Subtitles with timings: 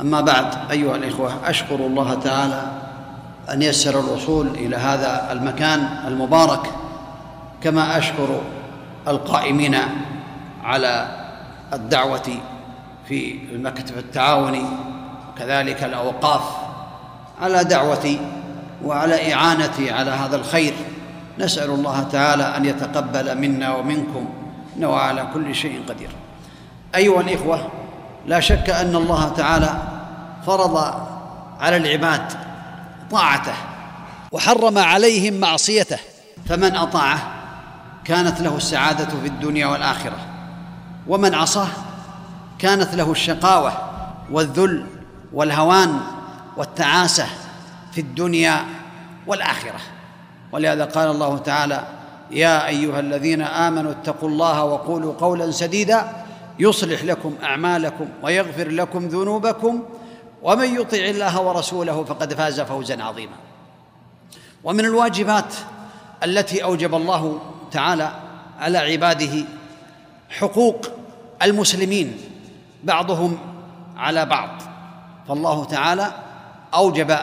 [0.00, 2.62] أما بعد أيها الإخوة أشكر الله تعالى
[3.52, 6.70] أن يسر الوصول إلى هذا المكان المبارك
[7.62, 8.40] كما أشكر
[9.08, 9.76] القائمين
[10.64, 11.08] على
[11.72, 12.28] الدعوة
[13.08, 14.64] في المكتب التعاوني
[15.32, 16.42] وكذلك الأوقاف
[17.40, 18.20] على دعوتي
[18.84, 20.74] وعلى إعانتي على هذا الخير.
[21.38, 24.28] نسأل الله تعالى أن يتقبل منا ومنكم
[24.76, 26.10] إنه على كل شيء قدير.
[26.94, 27.68] أيها الإخوة
[28.26, 29.82] لا شك أن الله تعالى
[30.46, 30.76] فرض
[31.60, 32.32] على العباد
[33.10, 33.54] طاعته
[34.32, 35.98] وحرم عليهم معصيته
[36.48, 37.18] فمن أطاعه
[38.04, 40.16] كانت له السعادة في الدنيا والآخرة
[41.06, 41.68] ومن عصاه
[42.58, 43.72] كانت له الشقاوة
[44.30, 44.86] والذل
[45.32, 46.00] والهوان
[46.56, 47.26] والتعاسة
[47.92, 48.64] في الدنيا
[49.26, 49.80] والآخرة.
[50.52, 51.84] ولهذا قال الله تعالى
[52.30, 56.23] يا أيها الذين آمنوا اتقوا الله وقولوا قولا سديدا
[56.58, 59.82] يصلح لكم أعمالكم ويغفر لكم ذنوبكم
[60.42, 63.36] ومن يطع الله ورسوله فقد فاز فوزا عظيما.
[64.64, 65.54] ومن الواجبات
[66.24, 68.12] التي أوجب الله تعالى
[68.58, 69.44] على عباده
[70.30, 70.86] حقوق
[71.42, 72.18] المسلمين
[72.84, 73.38] بعضهم
[73.96, 74.48] على بعض
[75.28, 76.12] فالله تعالى
[76.74, 77.18] أوجب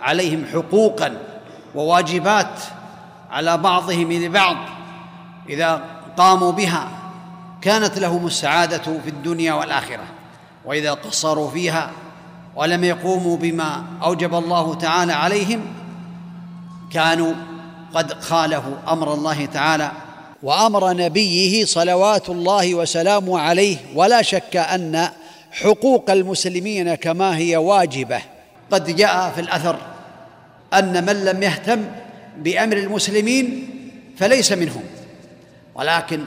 [0.00, 1.18] عليهم حقوقا
[1.74, 2.60] وواجبات
[3.30, 4.56] على بعضهم لبعض
[5.48, 5.84] إذا
[6.16, 6.88] قاموا بها
[7.62, 10.04] كانت لهم السعادة في الدنيا والآخرة
[10.64, 11.90] وإذا قصروا فيها
[12.56, 15.60] ولم يقوموا بما أوجب الله تعالى عليهم
[16.92, 17.34] كانوا
[17.94, 19.92] قد خالفوا أمر الله تعالى
[20.42, 23.76] وأمر نبيه صلوات الله وسلامه عليه.
[23.94, 25.08] ولا شك أن
[25.52, 28.20] حقوق المسلمين كما هي واجبة.
[28.70, 29.78] قد جاء في الأثر
[30.74, 31.84] أن من لم يهتم
[32.38, 33.68] بأمر المسلمين
[34.18, 34.82] فليس منهم
[35.74, 36.24] ولكن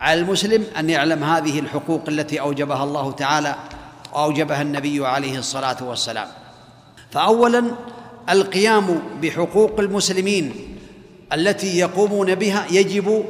[0.00, 3.54] على المسلم أن يعلم هذه الحقوق التي أوجبها الله تعالى
[4.12, 6.26] واوجبها النبي عليه الصلاة والسلام.
[7.10, 7.64] فاولا
[8.30, 10.54] القيام بحقوق المسلمين
[11.32, 13.24] التي يقومون بها يجب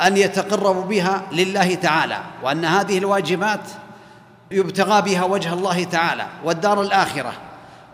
[0.00, 3.60] أن يتقربوا بها لله تعالى وأن هذه الواجبات
[4.50, 7.32] يبتغى بها وجه الله تعالى والدار الآخرة.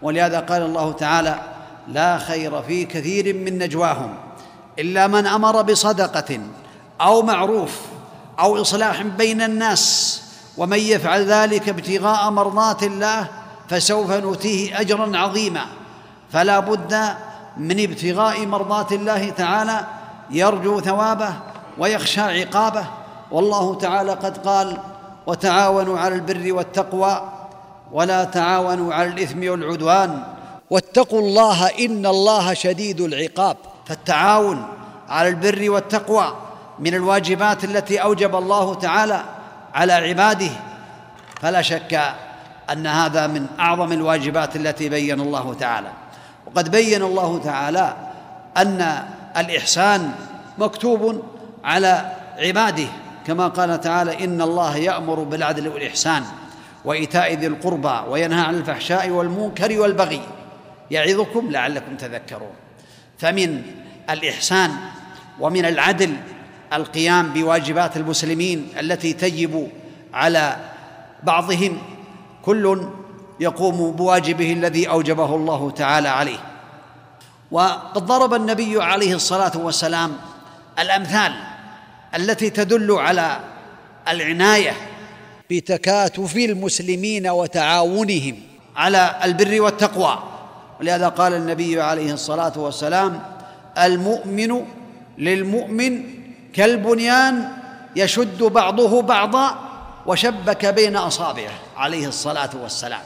[0.03, 1.41] ولهذا قال الله تعالى
[1.89, 4.15] لا خير في كثير من نجواهم
[4.79, 6.41] إلا من أمر بصدقة
[7.01, 7.92] أو معروف
[8.39, 10.23] أو إصلاح بين الناس
[10.57, 13.29] ومن يفعل ذلك ابتغاء مرضات الله
[13.69, 15.67] فسوف نؤتيه اجرا عظيما.
[16.33, 17.15] فلا بد
[17.57, 19.87] من ابتغاء مرضات الله تعالى
[20.31, 21.33] يرجو ثوابه
[21.79, 22.85] ويخشى عقابه.
[23.31, 24.79] والله تعالى قد قال
[25.27, 27.33] وتعاونوا على البر والتقوى
[27.93, 30.23] ولا تعاونوا على الإثم والعدوان
[30.71, 33.57] واتقوا الله إن الله شديد العقاب.
[33.87, 34.65] فالتعاون
[35.09, 36.35] على البر والتقوى
[36.83, 39.25] من الواجبات التي أوجب الله تعالى
[39.75, 40.51] على عباده.
[41.41, 42.15] فلا شك
[42.73, 45.89] أن هذا من أعظم الواجبات التي بين الله تعالى.
[46.47, 47.97] وقد بين الله تعالى
[48.57, 49.05] أن
[49.37, 50.13] الإحسان
[50.59, 51.23] مكتوب
[51.65, 52.87] على عباده
[53.27, 56.25] كما قال تعالى إن الله يأمر بالعدل والإحسان
[56.85, 60.21] وإيتاء ذي القربى وينهى عن الفحشاء والمنكر والبغي
[60.91, 62.55] يعظكم لعلكم تذكرون.
[63.19, 63.63] فمن
[64.11, 64.71] الإحسان
[65.41, 66.17] ومن العدل
[66.73, 69.69] القيام بواجبات المسلمين التي تجب
[70.15, 70.57] على
[71.23, 71.79] بعضهم
[72.45, 72.87] كل
[73.41, 76.39] يقوم بواجبه الذي أوجبه الله تعالى عليه.
[77.51, 80.17] وقد ضرب النبي عليه الصلاة والسلام
[80.79, 81.33] الأمثال
[82.15, 83.41] التي تدل على
[84.09, 84.73] العناية
[85.51, 88.37] بتكاتف المسلمين وتعاونهم
[88.77, 90.23] على البر والتقوى.
[90.81, 93.23] ولهذا قال النبي عليه الصلاة والسلام
[93.79, 94.65] المؤمن
[95.19, 96.22] للمؤمن
[96.53, 97.49] كالبنيان
[97.97, 99.59] يشد بعضه بعضا
[100.07, 103.03] وشبك بين أصابعه عليه الصلاة والسلام.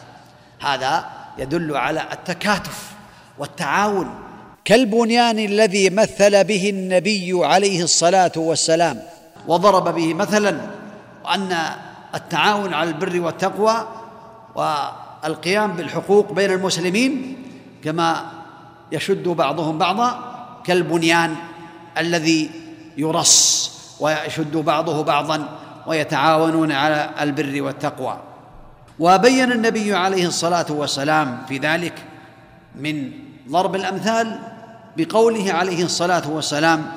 [0.60, 1.04] هذا
[1.38, 2.90] يدل على التكاتف
[3.38, 4.26] والتعاون.
[4.64, 9.02] كالبنيان الذي مثل به النبي عليه الصلاة والسلام
[9.48, 10.60] وضرب به مثلا
[11.34, 11.56] ان
[12.14, 13.88] التعاون على البر والتقوى
[14.54, 17.36] والقيام بالحقوق بين المسلمين
[17.84, 18.24] كما
[18.92, 20.18] يشد بعضهم بعضا
[20.64, 21.34] كالبنيان
[21.98, 22.50] الذي
[22.96, 23.70] يرص
[24.00, 25.48] ويشد بعضه بعضا
[25.86, 28.20] ويتعاونون على البر والتقوى.
[28.98, 31.94] وبين النبي عليه الصلاة والسلام في ذلك
[32.74, 33.12] من
[33.48, 34.38] ضرب الأمثال
[34.96, 36.92] بقوله عليه الصلاة والسلام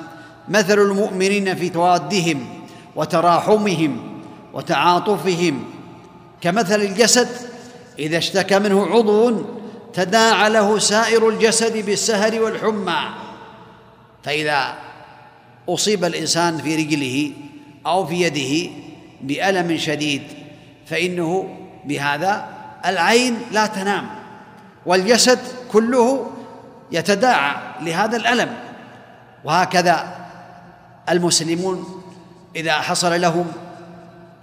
[0.48, 2.46] مثل المؤمنين في توادهم
[2.96, 4.20] وتراحمهم
[4.52, 5.64] وتعاطفهم
[6.40, 7.28] كمثل الجسد
[7.98, 9.42] إذا اشتكى منه عضو
[9.94, 12.98] تداعى له سائر الجسد بالسهر والحمى
[14.22, 14.74] فإذا
[15.74, 17.32] أصيب الإنسان في رجله
[17.86, 18.70] أو في يده
[19.22, 20.22] بألم شديد
[20.86, 22.48] فإنه بهذا
[22.86, 24.06] العين لا تنام
[24.86, 25.38] والجسد
[25.72, 26.26] كله
[26.92, 28.56] يتداعى لهذا الألم.
[29.44, 30.16] وهكذا
[31.08, 32.02] المسلمون
[32.56, 33.46] إذا حصل لهم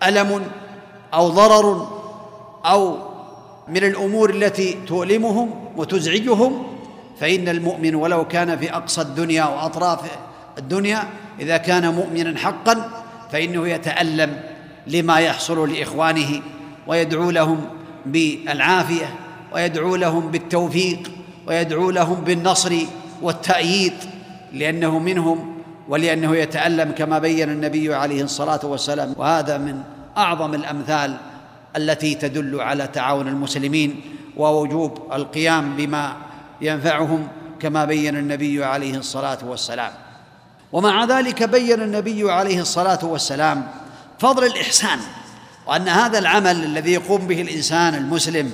[0.03, 0.47] ألم
[1.13, 1.87] أو ضرر
[2.65, 2.97] أو
[3.67, 6.67] من الأمور التي تؤلمهم وتزعجهم
[7.19, 9.99] فإن المؤمن ولو كان في أقصى الدنيا وأطراف
[10.57, 11.03] الدنيا
[11.39, 12.89] إذا كان مؤمنا حقا
[13.31, 14.41] فإنه يتألم
[14.87, 16.41] لما يحصل لإخوانه
[16.87, 17.65] ويدعو لهم
[18.05, 19.15] بالعافية
[19.53, 21.11] ويدعو لهم بالتوفيق
[21.47, 22.75] ويدعو لهم بالنصر
[23.21, 23.93] والتأييد
[24.53, 25.57] لأنه منهم
[25.89, 29.13] ولأنه يتألم كما بين النبي عليه الصلاة والسلام.
[29.17, 29.81] وهذا من
[30.17, 31.17] أعظم الأمثال
[31.77, 34.01] التي تدل على تعاون المسلمين
[34.37, 36.15] ووجوب القيام بما
[36.61, 37.27] ينفعهم
[37.59, 39.91] كما بين النبي عليه الصلاة والسلام.
[40.71, 43.67] ومع ذلك بين النبي عليه الصلاة والسلام
[44.19, 44.99] فضل الإحسان
[45.67, 48.53] وأن هذا العمل الذي يقوم به الإنسان المسلم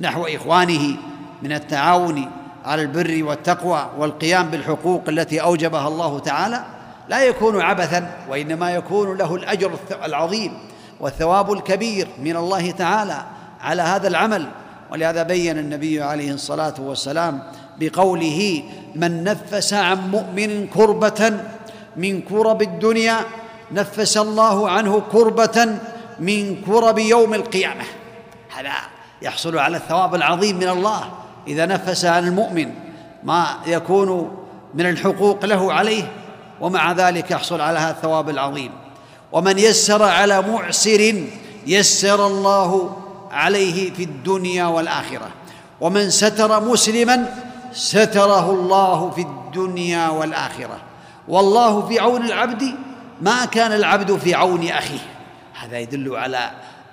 [0.00, 0.96] نحو إخوانه
[1.42, 2.30] من التعاون
[2.64, 6.64] على البر والتقوى والقيام بالحقوق التي أوجبها الله تعالى
[7.08, 9.72] لا يكون عبثا وإنما يكون له الأجر
[10.04, 10.52] العظيم
[11.00, 13.24] والثواب الكبير من الله تعالى
[13.60, 14.48] على هذا العمل.
[14.90, 17.42] ولهذا بين النبي عليه الصلاة والسلام
[17.80, 18.62] بقوله
[18.94, 21.40] من نفس عن مؤمن كربة
[21.96, 23.20] من كرب الدنيا
[23.72, 25.78] نفس الله عنه كربة
[26.20, 27.84] من كرب يوم القيامة.
[28.56, 28.72] هذا
[29.22, 31.10] يحصل على الثواب العظيم من الله
[31.48, 32.74] إذا نفس عن المؤمن
[33.24, 34.36] ما يكون
[34.74, 36.12] من الحقوق له عليه
[36.60, 38.72] ومع ذلك يحصل على هذا الثواب العظيم.
[39.32, 41.24] ومن يسر على معسر
[41.66, 42.96] يسر الله
[43.30, 45.28] عليه في الدنيا والآخرة.
[45.80, 47.34] ومن ستر مسلما
[47.72, 50.78] ستره الله في الدنيا والآخرة.
[51.28, 52.74] والله في عون العبد
[53.20, 54.98] ما كان العبد في عون أخيه.
[55.60, 56.50] هذا يدل على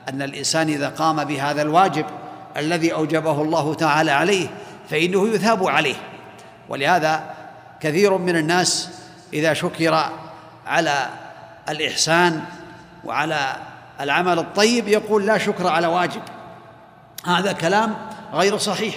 [0.10, 2.06] أن الإنسان إذا قام بهذا الواجب
[2.57, 4.48] الذي أوجبه الله تعالى عليه
[4.89, 5.95] فإنه يثاب عليه.
[6.69, 7.24] ولهذا
[7.80, 8.89] كثير من الناس
[9.33, 10.10] إذا شكر
[10.68, 11.10] على
[11.69, 12.42] الإحسان
[13.06, 13.56] وعلى
[14.01, 16.22] العمل الطيب يقول لا شكر على واجب.
[17.25, 17.95] هذا كلام
[18.33, 18.95] غير صحيح.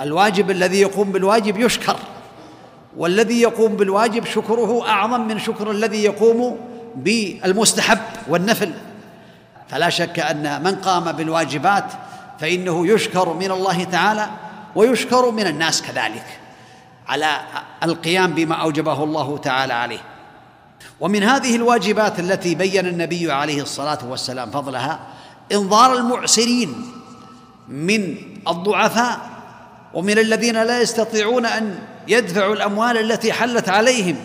[0.00, 1.96] الواجب الذي يقوم بالواجب يشكر.
[2.96, 6.58] والذي يقوم بالواجب شكره أعظم من شكر الذي يقوم
[6.96, 7.98] بالمستحب
[8.28, 8.72] والنفل.
[9.68, 11.84] فلا شك أن من قام بالواجبات
[12.40, 14.28] فإنه يشكر من الله تعالى
[14.74, 16.40] ويشكر من الناس كذلك
[17.08, 17.40] على
[17.82, 20.00] القيام بما أوجبه الله تعالى عليه.
[21.00, 25.00] ومن هذه الواجبات التي بين النبي عليه الصلاة والسلام فضلها
[25.52, 26.74] إنظار المعسرين
[27.68, 28.16] من
[28.48, 29.35] الضعفاء
[29.96, 31.78] ومن الذين لا يستطيعون أن
[32.08, 34.16] يدفعوا الأموال التي حلت عليهم.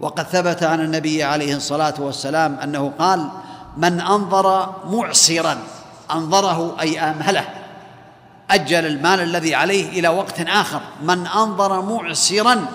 [0.00, 3.28] وقد ثبت عن النبي عليه الصلاة والسلام أنه قال
[3.76, 5.58] من أنظر معسرا
[6.10, 7.44] أنظره أي امهله
[8.50, 10.80] أجل المال الذي عليه إلى وقت آخر.
[11.02, 12.66] من أنظر معسرا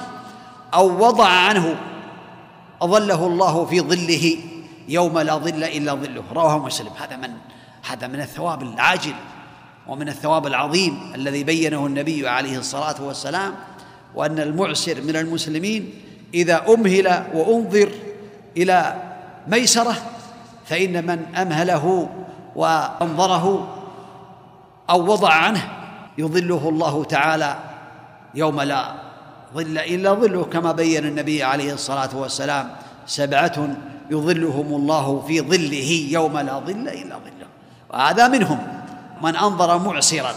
[0.74, 1.76] أو وضع عنه
[2.82, 4.38] أظله الله في ظله
[4.88, 6.24] يوم لا ظل إلا ظله.
[6.34, 6.92] رواه مسلم.
[7.02, 7.32] هذا من
[7.90, 9.14] هذا من الثواب العاجل.
[9.90, 13.54] ومن الثواب العظيم الذي بينه النبي عليه الصلاة والسلام
[14.16, 15.94] وأن المعسر من المسلمين
[16.34, 17.90] إذا أمهل وأنظر
[18.58, 18.96] إلى
[19.48, 19.96] ميسرة
[20.66, 22.10] فإن من أمهله
[22.56, 23.76] وأنظره
[24.90, 25.70] أو وضع عنه
[26.18, 27.56] يظله الله تعالى
[28.36, 28.94] يوم لا
[29.54, 32.72] ظل إلا ظله كما بين النبي عليه الصلاة والسلام
[33.06, 33.70] سبعة
[34.12, 37.48] يظلهم الله في ظله يوم لا ظل إلا ظله.
[37.90, 38.79] وهذا منهم.
[39.22, 40.36] من أنظر معسرا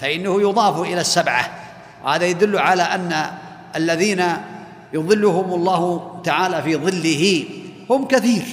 [0.00, 1.50] فإنه يضاف إلى السبعة.
[2.04, 3.26] وهذا يدل على أن
[3.76, 4.24] الذين
[4.92, 7.44] يظلهم الله تعالى في ظله
[7.90, 8.44] هم كثير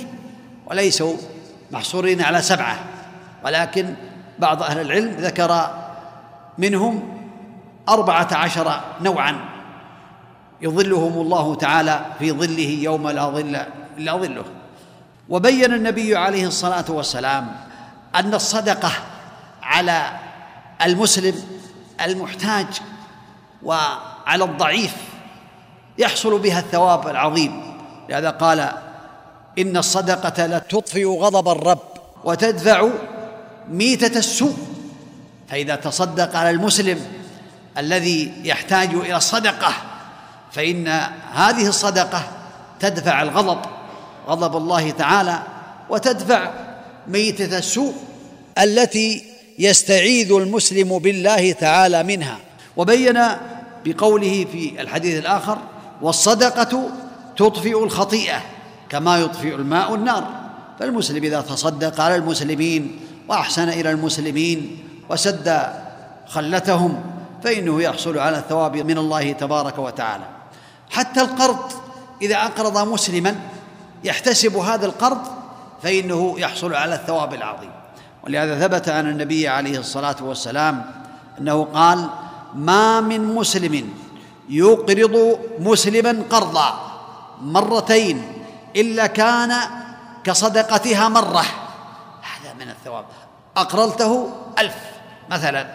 [0.66, 1.16] وليسوا
[1.72, 2.76] محصورين على سبعة.
[3.46, 3.94] ولكن
[4.40, 5.72] بعض أهل العلم ذكر
[6.58, 7.18] منهم
[7.90, 9.36] أربعة عشر نوعا
[10.62, 13.58] يظلهم الله تعالى في ظله يوم لا ظل
[13.98, 14.44] الا ظله.
[15.30, 17.56] وبين النبي عليه الصلاة والسلام
[18.16, 18.92] أن الصدقة
[19.64, 20.20] على
[20.82, 21.36] المسلم
[22.02, 22.68] المحتاج
[23.64, 24.96] وعلى الضعيف
[25.98, 27.74] يحصل بها الثواب العظيم.
[28.10, 28.72] لهذا قال
[29.60, 31.80] إن الصدقة لتطفئ غضب الرب
[32.24, 32.90] وتدفع
[33.70, 34.58] ميتة السوء.
[35.50, 37.06] فإذا تصدق على المسلم
[37.78, 39.74] الذي يحتاج إلى الصدقة
[40.52, 40.88] فإن
[41.34, 42.24] هذه الصدقة
[42.80, 43.60] تدفع الغضب
[44.28, 45.40] غضب الله تعالى
[45.90, 46.52] وتدفع
[47.08, 47.94] ميتة السوء
[48.58, 52.38] التي يستعيذ المسلم بالله تعالى منها.
[52.78, 53.20] وبين
[53.86, 55.58] بقوله في الحديث الآخر
[56.02, 56.90] والصدقة
[57.38, 58.42] تطفئ الخطيئة
[58.90, 60.28] كما يطفئ الماء النار.
[60.80, 64.78] فالمسلم إذا تصدق على المسلمين وأحسن إلى المسلمين
[65.10, 65.64] وسد
[66.28, 67.04] خلتهم
[67.44, 70.24] فإنه يحصل على الثواب من الله تبارك وتعالى.
[70.90, 71.72] حتى القرض
[72.22, 73.36] إذا أقرض مسلما
[74.04, 75.22] يحتسب هذا القرض
[75.84, 77.72] فإنه يحصل على الثواب العظيم.
[78.24, 80.86] ولهذا ثبت عن النبي عليه الصلاة والسلام
[81.40, 82.10] أنه قال
[82.56, 83.94] ما من مسلم
[84.50, 86.92] يقرض مسلما قرضا
[87.42, 88.22] مرتين
[88.76, 89.54] إلا كان
[90.24, 91.46] كصدقتها مرة.
[92.22, 93.06] هذا من الثواب.
[93.58, 94.76] أقرضته ألف
[95.30, 95.68] مثلا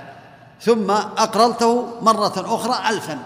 [0.60, 3.18] ثم أقرضته مرة أخرى الفا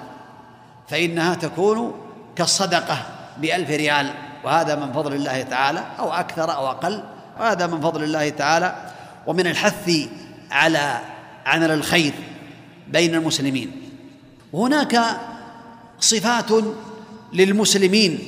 [0.88, 1.94] فإنها تكون
[2.36, 2.98] كالصدقة
[3.38, 4.14] بألف ريال
[4.44, 7.04] وهذا من فضل الله تعالى أو أكثر أو أقل
[7.40, 8.91] وهذا من فضل الله تعالى
[9.26, 9.90] ومن الحث
[10.50, 11.00] على
[11.46, 12.12] عمل الخير
[12.88, 13.72] بين المسلمين.
[14.54, 15.00] هناك
[16.00, 16.50] صفات
[17.32, 18.18] للمسلمين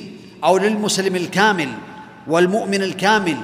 [0.43, 1.69] أو للمسلم الكامل
[2.27, 3.37] والمؤمن الكامل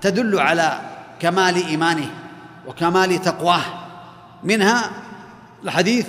[0.00, 0.80] تدل على
[1.20, 2.10] كمال إيمانه
[2.66, 3.62] وكمال تقواه.
[4.44, 4.90] منها
[5.64, 6.06] الحديث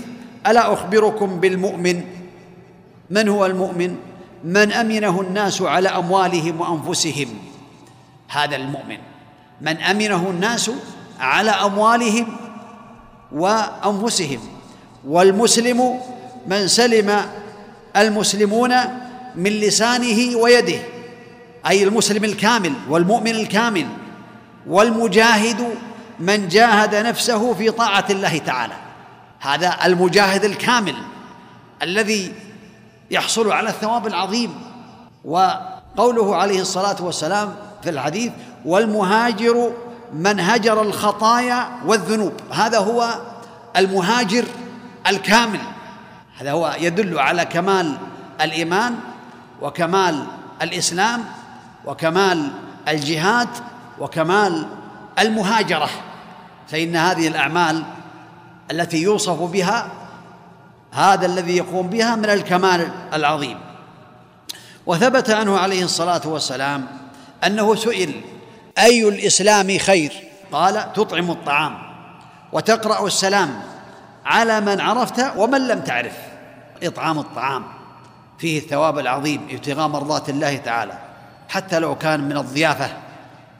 [0.48, 2.04] ألا أخبركم بالمؤمن؟
[3.10, 3.96] من هو المؤمن؟
[4.44, 7.28] من أمنه الناس على أموالهم وأنفسهم؟
[8.28, 8.98] هذا المؤمن.
[9.62, 10.72] من أمنه الناس
[11.20, 12.38] على أموالهم
[13.32, 14.40] وأنفسهم.
[15.08, 16.00] والمسلم
[16.48, 17.22] من سلم
[17.98, 18.76] المسلمون
[19.36, 20.80] من لسانه ويده
[21.68, 23.88] أي المسلم الكامل والمؤمن الكامل.
[24.68, 25.68] والمجاهد
[26.20, 28.74] من جاهد نفسه في طاعة الله تعالى
[29.40, 30.96] هذا المجاهد الكامل
[31.82, 32.34] الذي
[33.12, 34.56] يحصل على الثواب العظيم.
[35.26, 38.32] وقوله عليه الصلاة والسلام في الحديث
[38.66, 39.72] والمهاجر
[40.14, 42.34] من هجر الخطايا والذنوب.
[42.52, 43.16] هذا هو
[43.78, 44.46] المهاجر
[45.08, 45.60] الكامل.
[46.40, 47.98] هذا هو يدل على كمال
[48.42, 48.96] الإيمان
[49.62, 50.26] وكمال
[50.62, 51.26] الإسلام
[51.86, 52.52] وكمال
[52.88, 53.50] الجهاد
[54.00, 54.68] وكمال
[55.20, 55.90] المهاجرة.
[56.68, 57.84] فإن هذه الأعمال
[58.72, 59.88] التي يوصف بها
[60.92, 63.58] هذا الذي يقوم بها من الكمال العظيم.
[64.86, 66.88] وثبت عنه عليه الصلاة والسلام
[67.46, 68.22] أنه سئل
[68.80, 70.14] أي الإسلام خير؟
[70.52, 71.78] قال تطعم الطعام
[72.52, 73.62] وتقرأ السلام
[74.26, 76.18] على من عرفت ومن لم تعرف.
[76.84, 77.64] إطعام الطعام
[78.40, 80.98] فيه الثواب العظيم ابتغاء مرضات الله تعالى.
[81.50, 82.90] حتى لو كان من الضيافة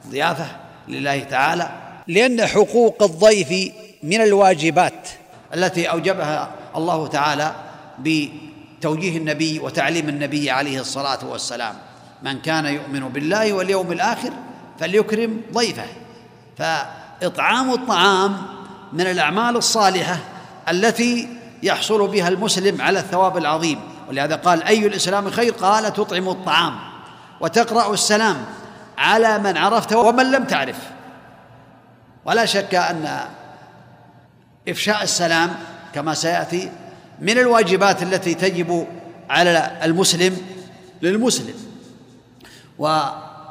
[0.08, 0.46] ضيافة
[0.88, 1.70] لله تعالى.
[2.06, 3.72] لأن حقوق الضيف
[4.02, 5.08] من الواجبات.
[5.54, 7.54] التي أوجبها الله تعالى
[7.98, 11.74] بتوجيه النبي وتعليم النبي عليه الصلاة والسلام.
[12.22, 14.30] من كان يؤمن بالله واليوم الآخر
[14.80, 15.86] فليكرم ضيفه.
[16.58, 18.36] فإطعام الطعام
[18.92, 20.18] من الأعمال الصالحة
[20.68, 21.28] التي
[21.62, 23.80] يحصل بها المسلم على الثواب العظيم.
[24.08, 26.78] ولهذا قال أي الإسلام خير؟ قال تطعم الطعام
[27.40, 28.36] وتقرأ السلام
[28.98, 30.78] على من عرفت ومن لم تعرف.
[32.24, 33.20] ولا شك أن
[34.68, 35.50] إفشاء السلام
[35.94, 36.70] كما سيأتي
[37.20, 38.86] من الواجبات التي تجب
[39.30, 40.36] على المسلم
[41.02, 41.54] للمسلم.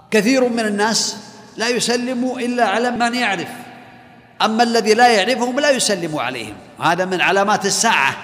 [0.09, 1.17] وكثير من الناس
[1.57, 3.47] لا يسلم إلا على من يعرف.
[4.41, 6.53] أما الذي لا يعرفهم لا يسلم عليهم.
[6.79, 8.17] وهذا من علامات الساعة.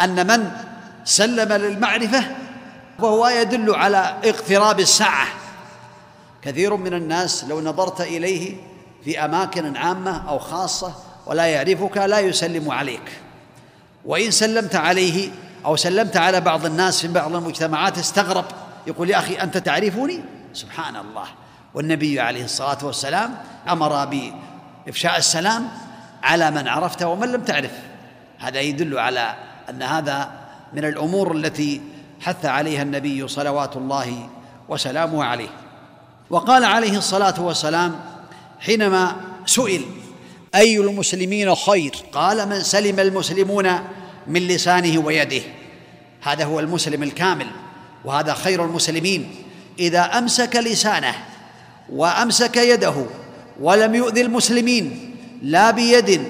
[0.00, 0.50] أن من
[1.04, 2.24] سلم للمعرفة
[2.98, 5.26] فهو يدل على اقتراب الساعة.
[6.42, 8.56] كثير من الناس لو نظرت إليه
[9.04, 10.94] في أماكن عامة أو خاصة
[11.26, 13.12] ولا يعرفك لا يسلم عليك.
[14.04, 15.30] وإن سلمت عليه
[15.64, 18.44] أو سلمت على بعض الناس في بعض المجتمعات استغرب.
[18.86, 21.26] يقول يا أخي أنت تعرفني؟ سبحان الله.
[21.74, 23.34] والنبي عليه الصلاة والسلام
[23.68, 24.04] أمر
[24.86, 25.68] بإفشاء السلام
[26.22, 27.72] على من عرفت ومن لم تعرف.
[28.38, 29.34] هذا يدل على
[29.70, 30.30] أن هذا
[30.72, 31.80] من الأمور التي
[32.20, 34.28] حث عليها النبي صلوات الله
[34.68, 35.48] وسلامه عليه.
[36.30, 38.00] وقال عليه الصلاة والسلام
[38.60, 39.84] حينما سئل
[40.54, 43.72] أي المسلمين خير؟ قال من سلم المسلمون
[44.26, 45.42] من لسانه ويده.
[46.22, 47.46] هذا هو المسلم الكامل
[48.04, 49.45] وهذا خير المسلمين.
[49.78, 51.14] إذا أمسك لسانه
[51.92, 52.94] وأمسك يده
[53.60, 56.22] ولم يؤذي المسلمين لا بيد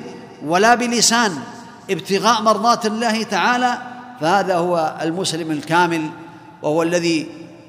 [0.45, 1.33] ولا بلسان
[1.91, 3.79] ابتغاء مرضات الله تعالى
[4.21, 6.11] فهذا هو المسلم الكامل
[6.62, 7.26] وهو الذي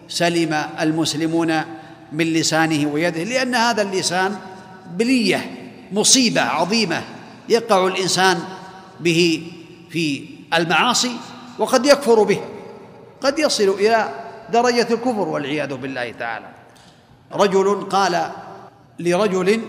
[0.10, 1.62] سلم المسلمون
[2.12, 4.36] من لسانه ويده لأن هذا اللسان
[4.94, 5.52] بليه
[5.92, 7.02] مصيبة عظيمة
[7.50, 8.40] يقع الإنسان
[9.00, 9.52] به
[9.90, 11.12] في المعاصي
[11.60, 12.40] وقد يكفر به
[13.22, 16.46] قد يصل إلى درجة الكفر والعياذ بالله تعالى.
[17.34, 18.32] رجل قال
[19.00, 19.62] لرجل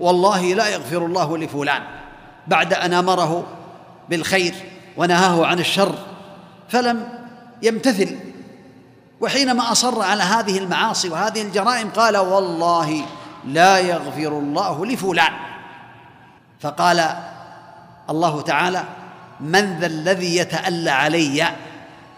[0.00, 1.82] والله لا يغفر الله لفلان
[2.46, 3.46] بعد أن أمره
[4.08, 4.54] بالخير
[4.96, 5.94] ونهاه عن الشر
[6.68, 7.08] فلم
[7.62, 8.18] يمتثل.
[9.20, 13.04] وحينما أصر على هذه المعاصي وهذه الجرائم قال والله
[13.44, 15.32] لا يغفر الله لفلان.
[16.60, 17.16] فقال
[18.10, 18.84] الله تعالى
[19.40, 21.48] من ذا الذي يتألى علي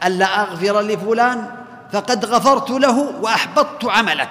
[0.04, 4.30] ألا أغفر لفلان؟ فقد غفرت له وأحبطت عملك.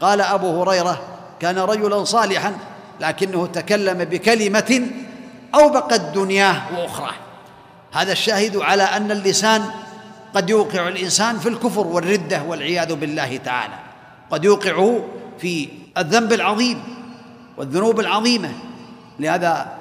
[0.00, 1.02] قال أبو هريرة
[1.40, 2.56] كان رجلا صالحا
[3.00, 4.90] لكنه تكلم بكلمة
[5.54, 7.14] أوبقت دنياه وأخراه
[7.92, 9.64] هذا الشاهد على أن اللسان
[10.34, 13.74] قد يوقع الإنسان في الكفر والردة والعياذ بالله تعالى.
[14.30, 15.04] قد يوقعه
[15.38, 16.82] في الذنب العظيم
[17.56, 18.52] والذنوب العظيمة.
[19.18, 19.72] لهذا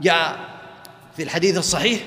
[0.00, 0.36] جاء
[1.16, 2.00] في الحديث الصحيح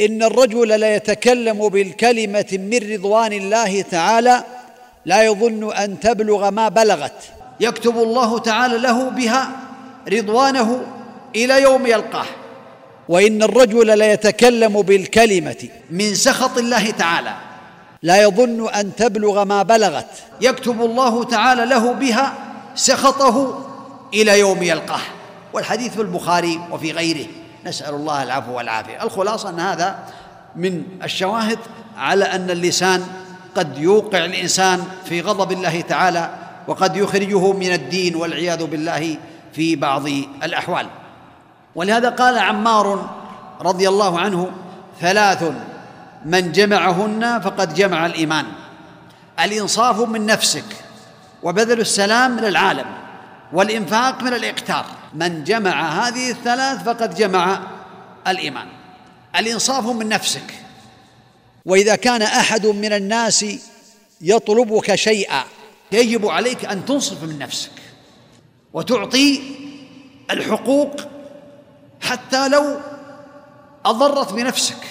[0.00, 4.44] إن الرجل لا يتكلم بالكلمة من رضوان الله تعالى
[5.04, 7.22] لا يظن أن تبلغ ما بلغت.
[7.60, 9.48] يكتب الله تعالى له بها
[10.12, 10.80] رضوانه
[11.36, 12.26] إلى يوم يلقاه.
[13.08, 17.34] وإن الرجل لا يتكلم بالكلمة من سخط الله تعالى
[18.02, 20.06] لا يظن أن تبلغ ما بلغت.
[20.40, 22.34] يكتب الله تعالى له بها
[22.74, 23.64] سخطه
[24.14, 25.00] إلى يوم يلقاه.
[25.52, 27.26] والحديث في البخاري وفي غيره.
[27.68, 29.02] نسأل الله العفو والعافية.
[29.02, 29.98] الخلاصة أن هذا
[30.56, 31.58] من الشواهد
[31.96, 33.06] على أن اللسان
[33.56, 36.30] قد يوقع الإنسان في غضب الله تعالى
[36.68, 39.16] وقد يخرجه من الدين والعياذ بالله
[39.52, 40.06] في بعض
[40.42, 40.86] الأحوال.
[41.74, 43.10] ولهذا قال عمار
[43.60, 44.50] رضي الله عنه
[45.00, 45.44] ثلاث
[46.24, 48.44] من جمعهن فقد جمع الإيمان.
[49.40, 50.64] الإنصاف من نفسك
[51.42, 52.86] وبذل السلام من العالم
[53.52, 54.84] والإنفاق من الإقتار.
[55.14, 57.60] من جمع هذه الثلاث فقد جمع
[58.26, 58.68] الإيمان.
[59.36, 60.54] الإنصاف من نفسك.
[61.64, 63.44] وإذا كان أحد من الناس
[64.20, 65.44] يطلبك شيئا
[65.92, 67.72] يجب عليك أن تنصف من نفسك
[68.72, 69.40] وتعطي
[70.30, 71.00] الحقوق
[72.00, 72.76] حتى لو
[73.84, 74.86] أضرت بنفسك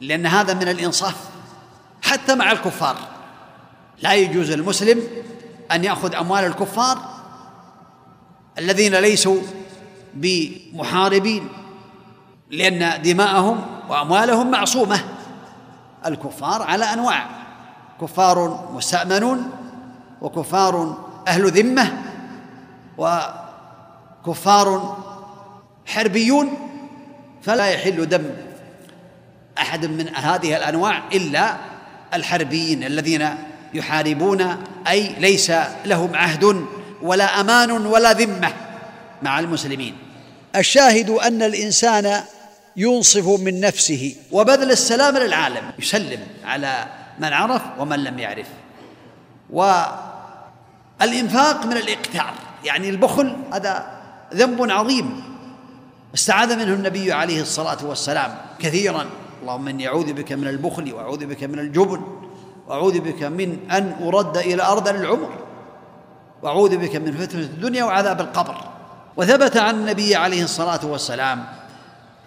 [0.00, 1.16] لأن هذا من الإنصاف.
[2.02, 2.96] حتى مع الكفار.
[4.02, 5.02] لا يجوز المسلم
[5.72, 7.17] أن يأخذ أموال الكفار
[8.58, 9.40] الذين ليسوا
[10.14, 11.48] بمحاربين
[12.50, 15.00] لأن دماءهم وأموالهم معصومة.
[16.06, 17.26] الكفار على أنواع
[18.00, 19.50] كفار مستأمنون
[20.22, 22.02] وكفار أهل ذمة
[22.98, 24.96] وكفار
[25.86, 26.50] حربيون
[27.42, 28.24] فلا يحل دم
[29.58, 31.56] أحد من هذه الأنواع إلا
[32.14, 33.28] الحربيين الذين
[33.74, 34.56] يحاربون
[34.88, 35.52] أي ليس
[35.84, 36.66] لهم عهد
[37.02, 38.52] ولا أمان ولا ذمة
[39.22, 39.96] مع المسلمين.
[40.56, 42.22] الشاهد أن الإنسان
[42.76, 44.16] ينصف من نفسه.
[44.32, 46.86] وبذل السلام للعالم يسلم على
[47.18, 48.46] من عرف ومن لم يعرف.
[51.00, 52.34] والإنفاق من الاقتار
[52.64, 53.86] يعني البخل هذا
[54.34, 55.22] ذنب عظيم.
[56.14, 59.06] استعاذ منه النبي عليه الصلاة والسلام كثيرا.
[59.42, 62.00] اللهم إني أعوذ بك من البخل وأعوذ بك من الجبن
[62.66, 65.47] وأعوذ بك من أن أرد إلى أرض العمر.
[66.42, 68.56] وأعوذ بك من فتنة الدنيا وعذاب القبر.
[69.16, 71.44] وثبت عن النبي عليه الصلاة والسلام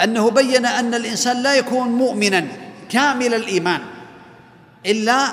[0.04, 2.48] أنه بين أن الإنسان لا يكون مؤمنا
[2.90, 3.82] كامل الإيمان
[4.86, 5.28] إلا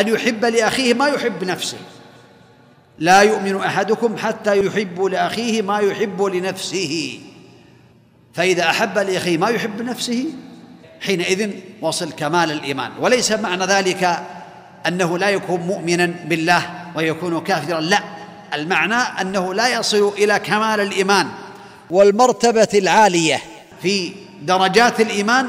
[0.00, 1.78] أن يحب لأخيه ما يحب نفسه.
[2.98, 7.20] لا يؤمن أحدكم حتى يحب لأخيه ما يحب لنفسه.
[8.34, 10.24] فإذا أحب لأخيه ما يحب نفسه
[11.00, 12.90] حينئذ وصل كمال الإيمان.
[13.00, 14.18] وليس معنى ذلك
[14.86, 16.83] أنه لا يكون مؤمنا بالله.
[16.94, 17.80] ويكون كافرا.
[17.80, 18.00] لا
[18.54, 21.28] المعنى أنه لا يصل إلى كمال الإيمان
[21.90, 23.40] والمرتبة العالية
[23.82, 25.48] في درجات الإيمان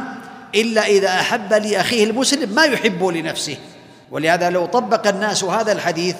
[0.55, 3.58] إلا إذا أحب لأخيه المسلم ما يحب لنفسه.
[4.12, 6.15] ولهذا لو طبق الناس هذا الحديث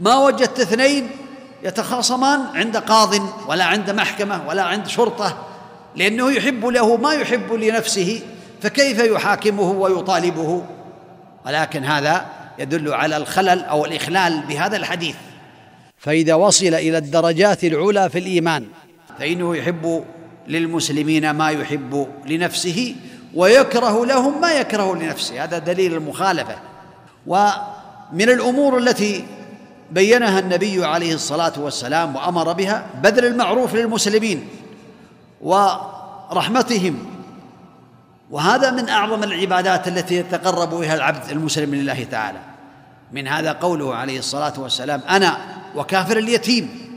[0.00, 1.10] ما وجدت اثنين
[1.62, 3.14] يتخاصمان عند قاض
[3.48, 5.46] ولا عند محكمة ولا عند شرطة
[5.96, 8.22] لأنه يحب له ما يحب لنفسه
[8.62, 10.62] فكيف يحاكمه ويطالبه؟
[11.46, 12.26] ولكن هذا
[12.58, 15.16] يدل على الخلل أو الإخلال بهذا الحديث.
[15.98, 18.66] فإذا وصل إلى الدرجات العلى في الإيمان
[19.18, 20.04] فإنه يحب
[20.48, 22.94] للمسلمين ما يحب لنفسه
[23.34, 25.44] ويكره لهم ما يكره لنفسه.
[25.44, 26.56] هذا دليل المخالفة.
[27.26, 29.24] ومن الأمور التي
[29.90, 34.48] بينها النبي عليه الصلاة والسلام وأمر بها بذل المعروف للمسلمين
[35.40, 37.11] ورحمتهم
[38.32, 42.38] وهذا من أعظم العبادات التي يتقرب بها العبد المسلم لله تعالى.
[43.12, 45.38] من هذا قوله عليه الصلاة والسلام أنا
[45.74, 46.96] وكافر اليتيم.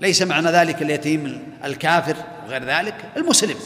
[0.00, 2.16] ليس معنى ذلك اليتيم الكافر
[2.46, 3.56] وغير ذلك المسلم.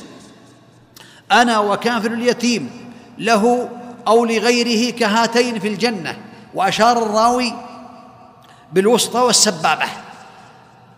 [1.33, 2.71] أنا وكافر اليتيم
[3.19, 3.69] له
[4.07, 6.17] أو لغيره كهاتين في الجنة
[6.55, 7.53] وأشار الراوي
[8.73, 9.87] بالوسطى والسبابة.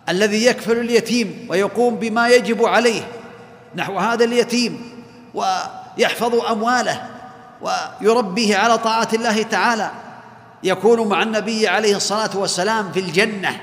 [0.09, 3.03] الذي يكفل اليتيم ويقوم بما يجب عليه
[3.75, 5.03] نحو هذا اليتيم
[5.99, 7.03] ويحفظ أمواله
[7.63, 9.91] ويربيه على طاعة الله تعالى.
[10.63, 13.61] يكون مع النبي عليه الصلاة والسلام في الجنة.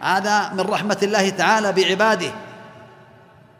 [0.00, 2.30] هذا من رحمة الله تعالى بعباده.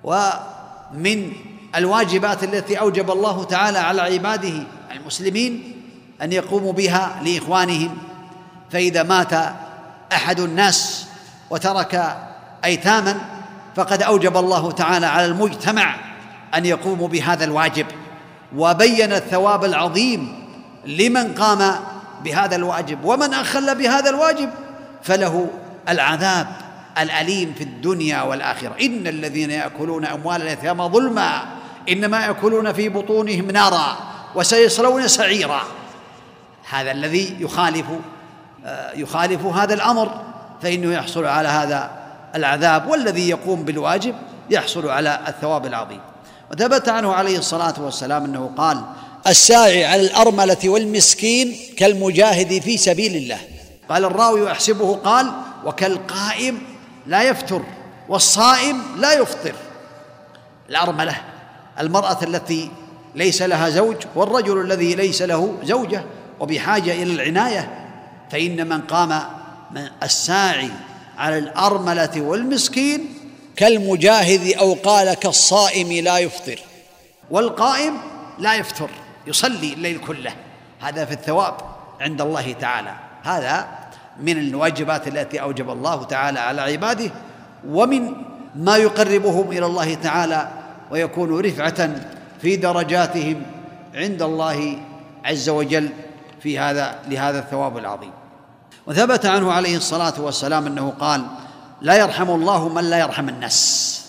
[0.05, 1.33] ومن
[1.77, 4.63] الواجبات التي أوجب الله تعالى على عباده
[4.93, 5.83] المسلمين
[6.23, 7.99] أن يقوموا بها لإخوانهم.
[8.71, 9.33] فإذا مات
[10.13, 11.07] أحد الناس
[11.51, 12.17] وترك
[12.65, 13.21] أيتاما
[13.77, 15.97] فقد أوجب الله تعالى على المجتمع
[16.55, 17.87] أن يقوموا بهذا الواجب.
[18.57, 20.47] وبين الثواب العظيم
[20.87, 21.77] لمن قام
[22.25, 24.51] بهذا الواجب ومن أخل بهذا الواجب
[25.03, 25.49] فله
[25.89, 26.47] العذاب
[26.99, 28.75] الأليم في الدنيا والآخرة.
[28.81, 31.43] إن الذين يأكلون أموال اليتامى ظلما
[31.89, 33.97] إنما يأكلون في بطونهم نارا
[34.35, 35.63] وسيصلون سعيرا.
[36.71, 37.87] هذا الذي يخالف
[38.65, 40.23] آه، يخالف هذا الأمر
[40.63, 41.91] فإنه يحصل على هذا
[42.35, 44.15] العذاب والذي يقوم بالواجب
[44.51, 46.01] يحصل على الثواب العظيم.
[46.53, 48.83] وثبت عنه عليه الصلاة والسلام أنه قال
[49.27, 53.39] الساعي على الأرملة والمسكين كالمجاهد في سبيل الله.
[53.89, 55.33] قال الراوي احسبه قال
[55.65, 56.63] وكالقائم
[57.07, 57.63] لا يفتر
[58.09, 59.55] والصائم لا يفطر.
[60.71, 61.17] الأرملة
[61.81, 62.71] المرأة التي
[63.15, 66.05] ليس لها زوج والرجل الذي ليس له زوجة
[66.41, 67.89] وبحاجة إلى العناية
[68.31, 69.23] فإن من قام
[70.03, 70.71] الساعي
[71.19, 73.16] على الأرملة والمسكين
[73.57, 76.61] كالمجاهد أو قال كالصائم لا يفطر.
[77.31, 77.95] والقائم
[78.39, 78.91] لا يفتر
[79.27, 80.33] يصلي الليل كله.
[80.81, 81.55] هذا في الثواب
[82.01, 82.95] عند الله تعالى.
[83.23, 83.69] هذا
[84.21, 87.11] من الواجبات التي أوجب الله تعالى على عباده
[87.69, 88.13] ومن
[88.55, 90.49] ما يقربهم إلى الله تعالى
[90.91, 91.91] ويكون رفعة
[92.43, 93.43] في درجاتهم
[93.95, 94.79] عند الله
[95.25, 95.89] عز وجل
[96.43, 98.13] في هذا لهذا الثواب العظيم.
[98.87, 101.27] وثبت عنه عليه الصلاة والسلام أنه قال
[101.81, 104.03] لا يرحم الله من لا يرحم الناس.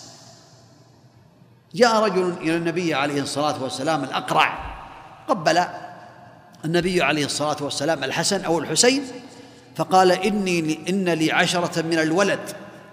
[1.76, 4.58] جاء رجل إلى النبي عليه الصلاة والسلام الأقرع
[5.28, 5.64] قبل
[6.66, 9.04] النبي عليه الصلاة والسلام الحسن أو الحسين
[9.76, 12.40] فقال إني إن لي عشرة من الولد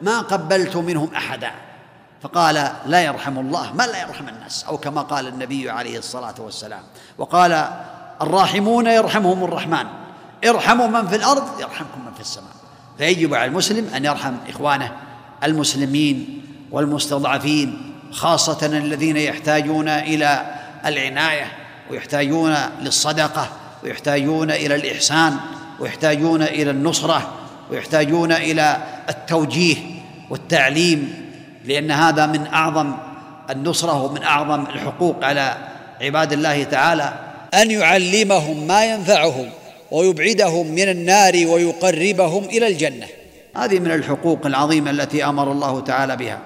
[0.02, 1.50] ما قبلت منهم أحدا.
[2.22, 6.82] فقال لا يرحم الله من لا يرحم الناس أو كما قال النبي عليه الصلاة والسلام.
[7.18, 7.68] وقال
[8.22, 9.86] الراحمون يرحمهم الرحمن
[10.48, 12.53] ارحموا من في الأرض يرحمكم من في السماء.
[12.98, 14.92] فيجب على المسلم أن يرحم إخوانه
[15.44, 20.54] المسلمين والمستضعفين خاصة الذين يحتاجون إلى
[20.86, 21.52] العناية
[21.90, 23.48] ويحتاجون للصدقة
[23.84, 25.36] ويحتاجون إلى الإحسان
[25.80, 27.32] ويحتاجون إلى النصرة
[27.70, 28.76] ويحتاجون إلى
[29.08, 29.76] التوجيه
[30.30, 31.24] والتعليم
[31.64, 32.92] لأن هذا من أعظم
[33.50, 35.56] النصرة ومن أعظم الحقوق على
[36.00, 37.12] عباد الله تعالى
[37.54, 39.50] أن يعلمهم ما ينفعهم.
[39.94, 43.06] ويبعدهم من النار ويقربهم إلى الجنة.
[43.56, 46.40] هذه من الحقوق العظيمة التي أمر الله تعالى بها.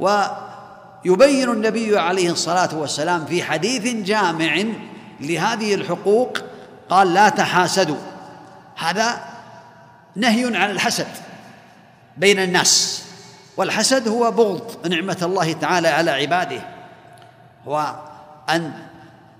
[0.00, 4.64] ويبين النبي عليه الصلاة والسلام في حديث جامع
[5.20, 6.38] لهذه الحقوق
[6.88, 7.96] قال لا تحاسدوا.
[8.76, 9.20] هذا
[10.16, 11.08] نهي عن الحسد
[12.16, 13.04] بين الناس
[13.56, 16.60] والحسد هو بغض نعمة الله تعالى على عباده
[17.66, 17.94] هو
[18.50, 18.72] أن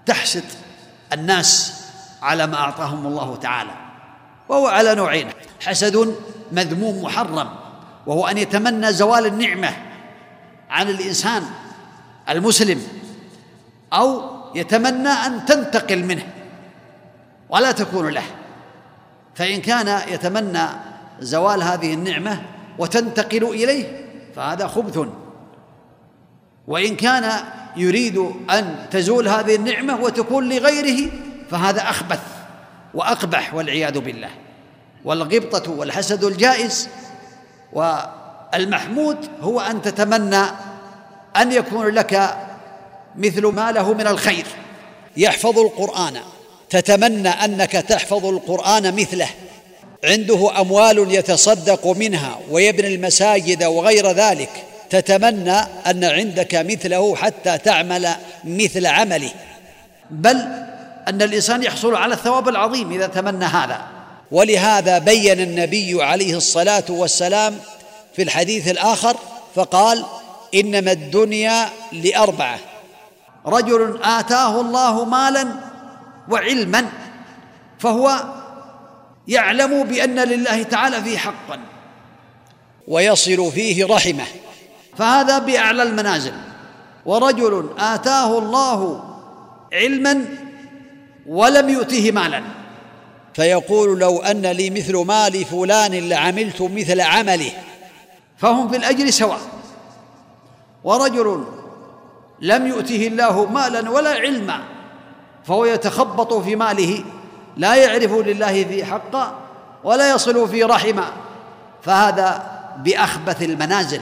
[0.06, 0.44] تحسد
[1.12, 1.77] الناس
[2.22, 3.70] على ما أعطاهم الله تعالى
[4.48, 5.28] وهو على نوعين
[5.60, 6.14] حسد
[6.52, 7.48] مذموم محرم
[8.06, 9.76] وهو أن يتمنى زوال النعمة
[10.70, 11.42] عن الإنسان
[12.28, 12.82] المسلم
[13.92, 14.22] أو
[14.54, 16.26] يتمنى أن تنتقل منه
[17.50, 18.22] ولا تكون له.
[19.34, 20.66] فإن كان يتمنى
[21.20, 22.42] زوال هذه النعمة
[22.78, 24.98] وتنتقل إليه فهذا خبث.
[26.68, 27.32] وإن كان
[27.76, 31.10] يريد أن تزول هذه النعمة وتكون لغيره
[31.50, 32.20] فهذا أخبث
[32.94, 34.30] وأقبح والعياذ بالله.
[35.04, 36.88] والغبطة والحسد الجائز
[37.72, 40.42] والمحمود هو أن تتمنى
[41.36, 42.36] أن يكون لك
[43.16, 44.46] مثل ما له من الخير.
[45.16, 46.20] يحفظ القرآن.
[46.70, 49.28] تتمنى أنك تحفظ القرآن مثله.
[50.04, 54.50] عنده أموال يتصدق منها ويبني المساجد وغير ذلك.
[54.90, 58.08] تتمنى أن عندك مثله حتى تعمل
[58.44, 59.30] مثل عمله.
[60.10, 60.68] بل
[61.08, 63.86] أن الإنسان يحصل على الثواب العظيم إذا تمنى هذا.
[64.30, 67.58] ولهذا بين النبي عليه الصلاة والسلام
[68.16, 69.16] في الحديث الآخر
[69.54, 70.04] فقال
[70.54, 72.58] إنما الدنيا لأربعة.
[73.46, 75.48] رجل آتاه الله مالا
[76.28, 76.86] وعلما
[77.78, 78.24] فهو
[79.28, 81.60] يعلم بأن لله تعالى فيه حقا.
[82.88, 84.24] ويصل فيه رحمة.
[84.96, 86.32] فهذا بأعلى المنازل.
[87.06, 89.04] ورجل آتاه الله
[89.72, 90.47] علما
[91.28, 92.42] ولم يؤته مالا.
[93.34, 97.50] فيقول لو أن لي مثل مال فلان لعملت مثل عمله.
[98.36, 99.40] فهم في الأجر سواء.
[100.84, 101.44] ورجل
[102.40, 104.60] لم يؤته الله مالا ولا علما
[105.44, 107.04] فهو يتخبط في ماله
[107.56, 109.38] لا يعرف لله في حقا
[109.84, 111.12] ولا يصل في رحمه.
[111.82, 112.42] فهذا
[112.84, 114.00] بأخبث المنازل.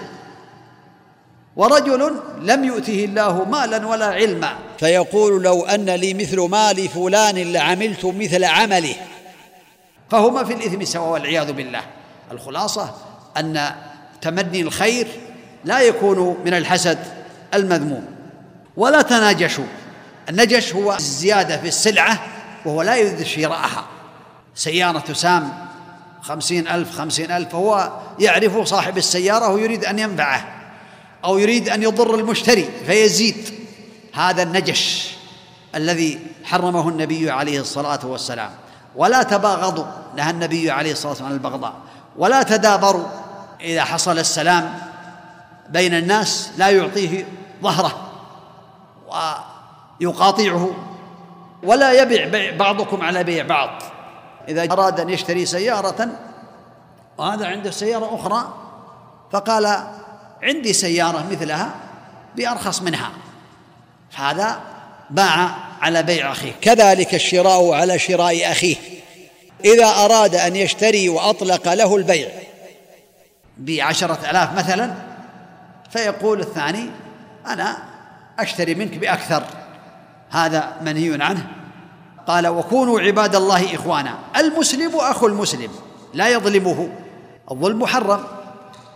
[1.57, 4.57] ورجل لم يؤته الله مالا ولا علما.
[4.79, 8.95] فيقول لو أن لي مثل مال فلان لعملت مثل عمله.
[10.11, 11.83] فهما في الإثم سواء والعياذ بالله.
[12.33, 12.95] الخلاصة
[13.37, 13.71] أن
[14.21, 15.07] تمني الخير
[15.65, 16.99] لا يكون من الحسد
[17.55, 18.07] المذموم.
[18.77, 19.65] ولا تناجشوا.
[20.29, 22.23] النجش هو الزيادة في السلعة
[22.67, 23.87] وهو لا يريد شراءها.
[24.55, 25.53] سيارة تسام
[26.23, 30.56] خمسين ألف خمسين ألف فهو يعرف صاحب السيارة ويريد أن ينفعه.
[31.27, 33.55] أو يريد أن يضر المشتري فيزيد.
[34.15, 35.17] هذا النجش
[35.75, 38.51] الذي حرمه النبي عليه الصلاة والسلام.
[38.97, 39.85] ولا تباغضوا
[40.17, 41.73] نهى النبي عليه الصلاة والسلام عن البغضاء.
[42.17, 43.07] ولا تدابروا
[43.61, 44.79] إذا حصل السلام
[45.69, 47.27] بين الناس لا يعطيه
[47.63, 47.93] ظهره
[50.01, 50.71] ويقاطعه
[51.63, 53.83] ولا يبيع بعضكم على بيع بعض.
[54.49, 56.09] إذا أراد أن يشتري سيارة
[57.19, 58.55] وهذا عنده سيارة أخرى
[59.33, 59.87] فقال
[60.43, 61.75] عندي سيارة مثلها
[62.37, 63.11] بأرخص منها.
[64.11, 64.61] فهذا
[65.11, 66.53] باع على بيع أخيه.
[66.61, 68.77] كذلك الشراء على شراء أخيه.
[69.65, 72.29] إذا أراد أن يشتري وأطلق له البيع.
[73.59, 74.95] بعشرة آلاف مثلا
[75.91, 76.91] فيقول الثاني
[77.47, 77.77] أنا
[78.39, 79.43] أشتري منك بأكثر.
[80.31, 81.47] هذا منهي عنه.
[82.27, 84.19] قال وكونوا عباد الله إخوانا.
[84.37, 85.71] المسلم أخو المسلم
[86.15, 86.89] لا يظلمه.
[87.51, 88.36] الظلم محرم.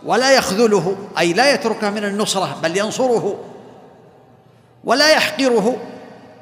[0.05, 3.39] ولا يخذله أي لا يتركه من النصرة بل ينصره
[4.83, 5.77] ولا يحقره.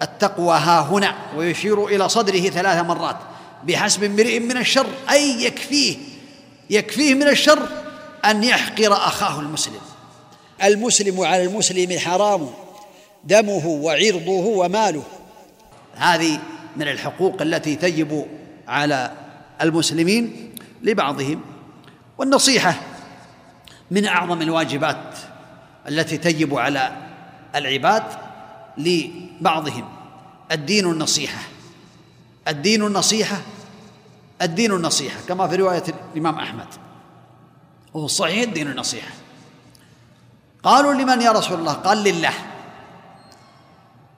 [0.01, 3.17] التقوى ها هنا ويشير إلى صدره ثلاث مرات.
[3.63, 5.97] بحسب امرئ من الشر أي يكفيه؟
[6.69, 7.67] يكفيه من الشر
[8.25, 9.81] أن يحقر أخاه المسلم.
[10.63, 12.49] المسلم على المسلم حرام
[13.23, 15.03] دمه وعرضه وماله.
[15.95, 16.39] هذه
[16.75, 18.25] من الحقوق التي تجب
[18.67, 19.11] على
[19.61, 21.41] المسلمين لبعضهم.
[22.17, 22.75] والنصيحة
[23.91, 25.17] من أعظم الواجبات
[25.87, 26.91] التي تجب على
[27.55, 28.03] العباد
[28.77, 29.89] لبعضهم.
[30.51, 31.41] الدين النصيحة.
[32.47, 33.41] الدين النصيحة.
[34.41, 36.67] الدين النصيحة كما في رواية الإمام أحمد.
[37.93, 39.11] وهو الصحيح الدين النصيحة.
[40.63, 42.33] قالوا لمن يا رسول الله؟ قال لله.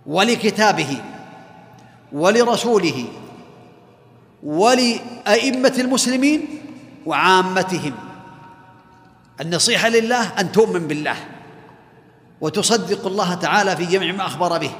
[0.05, 1.01] ولكتابه.
[2.11, 3.05] ولرسوله.
[4.43, 6.45] ولأئمة المسلمين
[7.05, 8.10] وعامتهم.
[9.41, 11.15] النصيحة لله أن تؤمن بالله
[12.41, 14.71] وتصدق الله تعالى في جميع ما أخبر به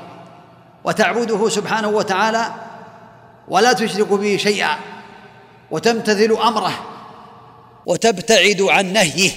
[0.84, 2.54] وتعبده سبحانه وتعالى
[3.47, 4.78] ولا تشرك به شيئا
[5.71, 6.74] وتمتثل أمره
[7.86, 9.32] وتبتعد عن نهيه.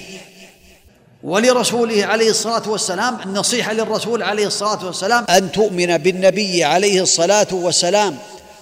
[1.23, 8.17] ولرسوله عليه الصلاة والسلام النصيحة للرسول عليه الصلاة والسلام أن تؤمن بالنبي عليه الصلاة والسلام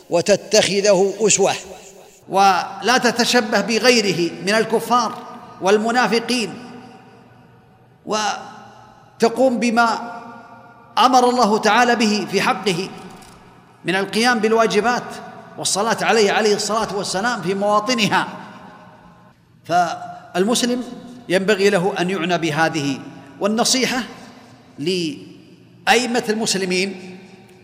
[0.10, 1.54] وتتخذه أسوة
[2.30, 5.33] ولا تتشبه بغيره من الكفار.
[5.64, 6.54] والمنافقين
[8.06, 10.14] وتقوم بما
[10.98, 12.90] أمر الله تعالى به في حقه
[13.86, 15.04] من القيام بالواجبات
[15.58, 18.28] والصلاة عليه عليه الصلاة والسلام في مواطنها.
[19.66, 20.84] فالمسلم
[21.30, 23.00] ينبغي له أن يعنى بهذه
[23.40, 24.04] والنصيحة
[24.80, 27.20] لأئمة المسلمين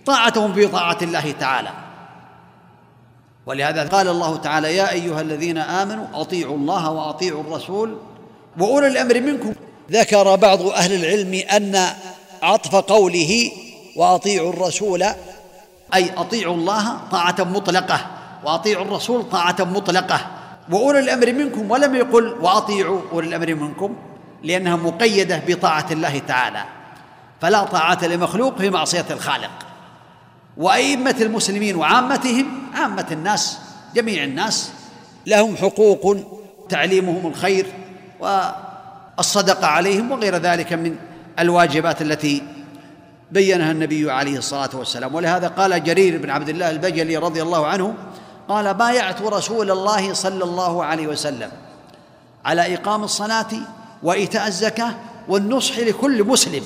[0.06, 1.89] طاعتهم في طاعة الله تعالى.
[3.50, 7.98] ولهذا قال الله تعالى يا أيها الذين آمنوا أطيعوا الله وأطيعوا الرسول
[8.60, 9.54] وأولي الأمر منكم.
[9.92, 11.86] ذكر بعض أهل العلم أن
[12.44, 13.52] عطف قوله
[13.96, 15.04] وأطيعوا الرسول
[15.94, 18.06] أي أطيعوا الله طاعة مطلقة
[18.46, 20.28] وأطيعوا الرسول طاعة مطلقة
[20.72, 23.96] وأولي الأمر منكم ولم يقل وأطيعوا أولي الأمر منكم
[24.44, 26.64] لأنها مقيدة بطاعة الله تعالى
[27.42, 29.52] فلا طاعة لمخلوق في معصية الخالق.
[30.60, 33.58] وأئمة المسلمين وعامتهم عامة الناس
[33.96, 34.70] جميع الناس
[35.26, 36.18] لهم حقوق
[36.70, 37.66] تعليمهم الخير
[38.20, 40.96] والصدقة عليهم وغير ذلك من
[41.40, 42.44] الواجبات التي
[43.32, 45.16] بينها النبي عليه الصلاة والسلام.
[45.16, 47.94] ولهذا قال جرير بن عبد الله البجلي رضي الله عنه
[48.48, 51.52] قال بايعت رسول الله صلى الله عليه وسلم
[52.46, 53.48] على إقام الصلاة
[54.04, 54.96] وإيتاء الزكاة
[55.28, 56.64] والنصح لكل مسلم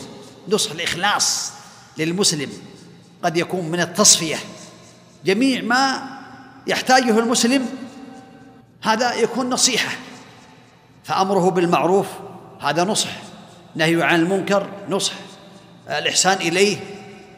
[0.50, 1.52] نصح الإخلاص
[1.98, 2.50] للمسلم
[3.24, 4.38] قد يكون من التصفية.
[5.26, 6.02] جميع ما
[6.68, 7.66] يحتاجه المسلم
[8.82, 9.92] هذا يكون نصيحة
[11.04, 12.08] فأمره بالمعروف
[12.60, 13.10] هذا نصح
[13.76, 15.14] نهي عن المنكر نصح
[15.90, 16.78] الإحسان إليه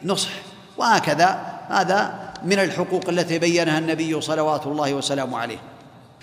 [0.04, 0.30] نصح
[0.76, 5.58] وهكذا هذا من الحقوق التي بينها النبي صلوات الله وسلامه عليه.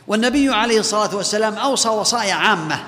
[0.07, 2.83] والنبي عليه الصلاة والسلام أوصى وصايا عامة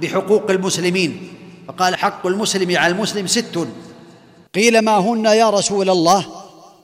[0.00, 1.34] بحقوق المسلمين
[1.68, 3.68] فقال حق المسلم على المسلم ست
[4.54, 6.24] قيل ما هن يا رسول الله؟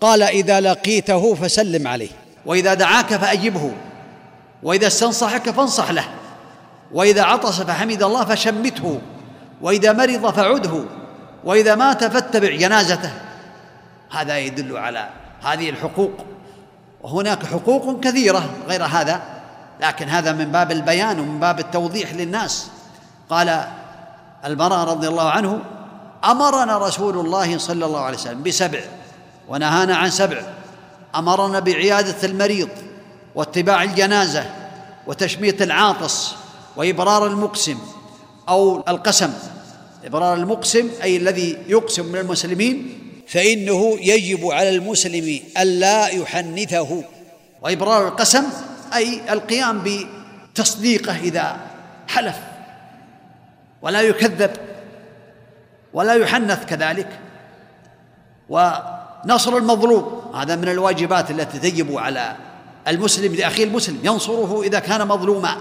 [0.01, 2.11] قال إذا لقيته فسلم عليه.
[2.47, 3.73] وإذا دعاك فأجبه.
[4.63, 6.05] وإذا استنصحك فانصح له.
[6.93, 9.01] وإذا عطس فحمد الله فشمته.
[9.63, 10.85] وإذا مرض فعده.
[11.45, 13.11] وإذا مات فاتبع جنازته.
[14.11, 15.09] هذا يدل على
[15.43, 16.13] هذه الحقوق.
[17.03, 19.23] وهناك حقوق كثيرة غير هذا.
[19.81, 22.69] لكن هذا من باب البيان ومن باب التوضيح للناس.
[23.31, 23.65] قال
[24.45, 25.61] البراء رضي الله عنه
[26.25, 28.81] أمرنا رسول الله صلى الله عليه وسلم بسبع
[29.49, 30.43] ونهانا عن سبع.
[31.15, 32.69] أمرنا بعيادة المريض
[33.35, 34.51] واتباع الجنازة
[35.07, 36.35] وتشميت العاطس
[36.77, 37.79] وإبرار المقسم
[38.49, 39.33] أو القسم.
[40.05, 43.01] إبرار المقسم أي الذي يقسم من المسلمين.
[43.29, 47.05] فإنه يجب على المسلم الا يحنثه.
[47.63, 48.45] وإبرار القسم
[48.95, 51.57] أي القيام بتصديقه إذا
[52.09, 52.37] حلف
[53.83, 54.74] ولا يكذب.
[55.95, 57.21] ولا يحنث كذلك.
[58.49, 62.37] ونصر المظلوم هذا من الواجبات التي تجب على
[62.89, 65.57] المسلم لأخيه المسلم ينصره إذا كان مظلوما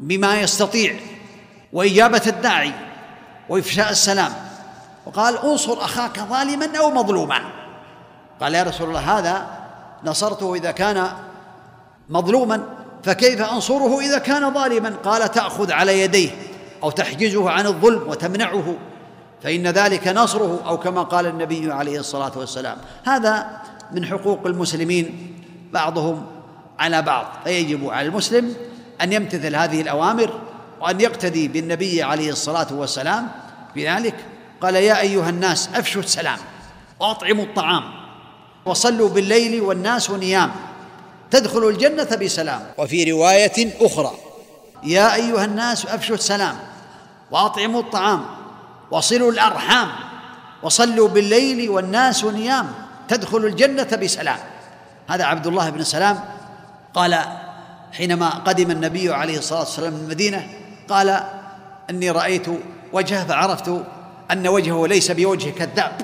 [0.00, 0.94] بما يستطيع
[1.72, 2.72] وإجابة الداعي
[3.48, 4.32] وإفشاء السلام.
[5.06, 7.38] وقال انصر أخاك ظالما أو مظلوما.
[8.40, 9.46] قال يا رسول الله هذا
[10.04, 11.08] نصرته إذا كان
[12.08, 12.62] مظلوما
[13.02, 16.30] فكيف أنصره إذا كان ظالما؟ قال تأخذ على يديه
[16.82, 18.74] أو تحجزه عن الظلم وتمنعه
[19.42, 22.76] فإن ذلك نصره أو كما قال النبي عليه الصلاة والسلام.
[23.04, 23.60] هذا
[23.92, 25.34] من حقوق المسلمين
[25.72, 26.26] بعضهم
[26.78, 28.54] على بعض فيجب على المسلم
[29.00, 30.40] أن يمتثل هذه الأوامر
[30.80, 33.28] وأن يقتدي بالنبي عليه الصلاة والسلام
[33.74, 34.14] في ذلك
[34.60, 36.38] قال يا أيها الناس أفشوا السلام
[37.00, 37.82] وأطعموا الطعام
[38.64, 40.50] وصلوا بالليل والناس نيام
[41.30, 42.60] تدخلوا الجنة بسلام.
[42.78, 44.12] وفي رواية أخرى
[44.84, 46.56] يا أيها الناس أفشوا السلام
[47.30, 48.37] وأطعموا الطعام
[48.90, 49.88] وصلوا الأرحام
[50.62, 52.72] وصلوا بالليل والناس نيام
[53.08, 54.38] تدخلوا الجنة بسلام.
[55.08, 56.20] هذا عبد الله بن سلام
[56.94, 57.24] قال
[57.92, 60.46] حينما قدم النبي عليه الصلاة والسلام من المدينة
[60.88, 61.22] قال
[61.90, 62.46] إني رأيت
[62.92, 63.82] وجهه فعرفت
[64.30, 66.00] أن وجهه ليس بوجه كذاب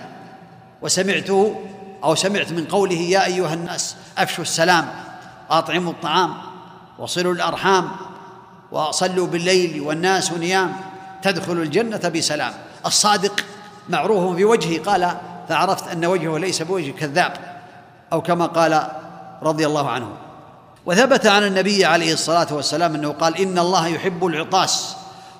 [0.82, 1.60] وسمعته
[2.04, 4.88] أو سمعت من قوله يا أيها الناس أفشوا السلام
[5.50, 6.34] أطعموا الطعام
[6.98, 7.88] وصلوا الأرحام
[8.72, 10.76] وصلوا بالليل والناس نيام
[11.22, 12.52] تدخلوا الجنة بسلام.
[12.86, 13.44] الصادق
[13.88, 15.16] معروف في وجهه قال
[15.48, 17.32] فعرفت أن وجهه ليس بوجه كذاب
[18.12, 18.88] أو كما قال
[19.42, 20.08] رضي الله عنه.
[20.86, 24.96] وثبت عن النبي عليه الصلاة والسلام أنه قال إن الله يحب العطاس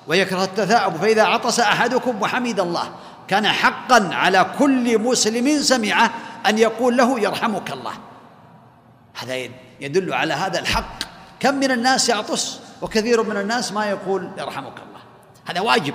[0.07, 2.89] ويكره التثاؤب فإذا عطس أحدكم وحمد الله
[3.27, 6.11] كان حقا على كل مسلم سمعه
[6.45, 7.91] أن يقول له يرحمك الله.
[9.15, 9.35] هذا
[9.79, 10.99] يدل على هذا الحق.
[11.39, 15.01] كم من الناس يعطس وكثير من الناس ما يقول يرحمك الله.
[15.45, 15.93] هذا واجب.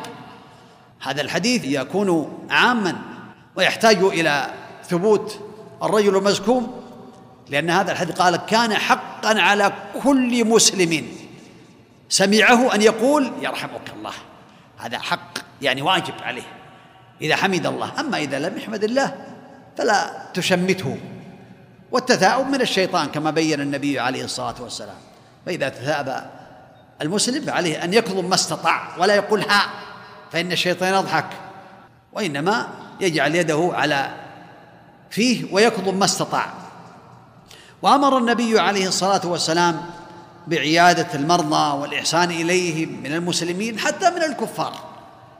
[1.00, 2.96] هذا الحديث يكون عاما
[3.56, 4.50] ويحتاج إلى
[4.88, 5.40] ثبوت
[5.82, 6.80] الرجل المزكوم
[7.50, 11.06] لأن هذا الحديث قال كان حقا على كل مسلم.
[12.08, 14.12] سمعه أن يقول يرحمك الله.
[14.78, 16.42] هذا حق يعني واجب عليه.
[17.22, 18.00] إذا حمد الله.
[18.00, 19.14] أما إذا لم يحمد الله
[19.78, 20.98] فلا تشمته.
[21.92, 24.96] والتثاؤب من الشيطان كما بين النبي عليه الصلاة والسلام.
[25.46, 26.30] فإذا تثاءب
[27.02, 29.70] المسلم فعليه أن يكظم ما استطاع ولا يقول ها
[30.32, 31.26] فإن الشيطان يضحك
[32.12, 32.68] وإنما
[33.00, 34.10] يجعل يده على
[35.10, 36.46] فيه ويكظم ما استطاع.
[37.82, 39.80] وأمر النبي عليه الصلاة والسلام
[40.46, 44.72] بعيادة المرضى والإحسان إليهم من المسلمين حتى من الكفار.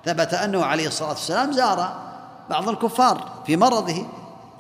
[0.05, 2.11] ثبت أنه عليه الصلاة والسلام زار
[2.51, 4.07] بعض الكفار في مرضه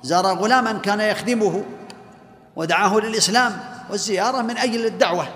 [0.03, 1.65] زار غلاما كان يخدمه
[2.57, 5.29] ودعاه للإسلام والزيارة من أجل الدعوة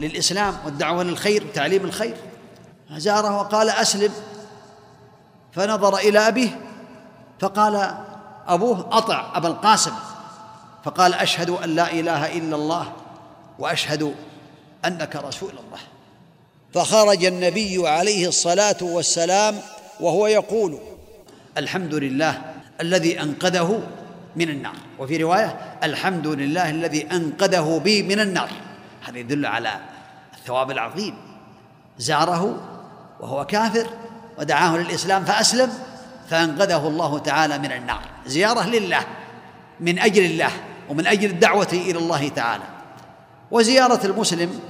[0.00, 2.16] للإسلام والدعوة للخير وتعليم الخير.
[2.90, 4.12] زاره وقال أسلم
[5.54, 6.60] فنظر إلى أبيه
[7.40, 7.94] فقال
[8.46, 9.92] أبوه أطع أبا القاسم.
[10.84, 12.92] فقال أشهد أن لا إله إلا الله
[13.58, 14.14] وأشهد
[14.84, 15.80] أنك رسول الله.
[16.74, 19.54] فخرج النبي عليه الصلاة والسلام
[20.00, 20.78] وهو يقول
[21.58, 22.42] الحمد لله
[22.80, 23.82] الذي أنقذه
[24.36, 24.74] من النار.
[24.98, 28.50] وفي رواية الحمد لله الذي أنقذه بي من النار.
[29.04, 29.80] هذا يدل على
[30.34, 31.14] الثواب العظيم.
[31.98, 32.60] زاره
[33.20, 33.86] وهو كافر
[34.38, 35.72] ودعاه للإسلام فأسلم
[36.30, 38.00] فأنقذه الله تعالى من النار.
[38.26, 39.00] زيارة لله
[39.80, 40.50] من أجل الله
[40.88, 42.64] ومن أجل الدعوة إلى الله تعالى.
[43.50, 44.60] وزيارة المسلم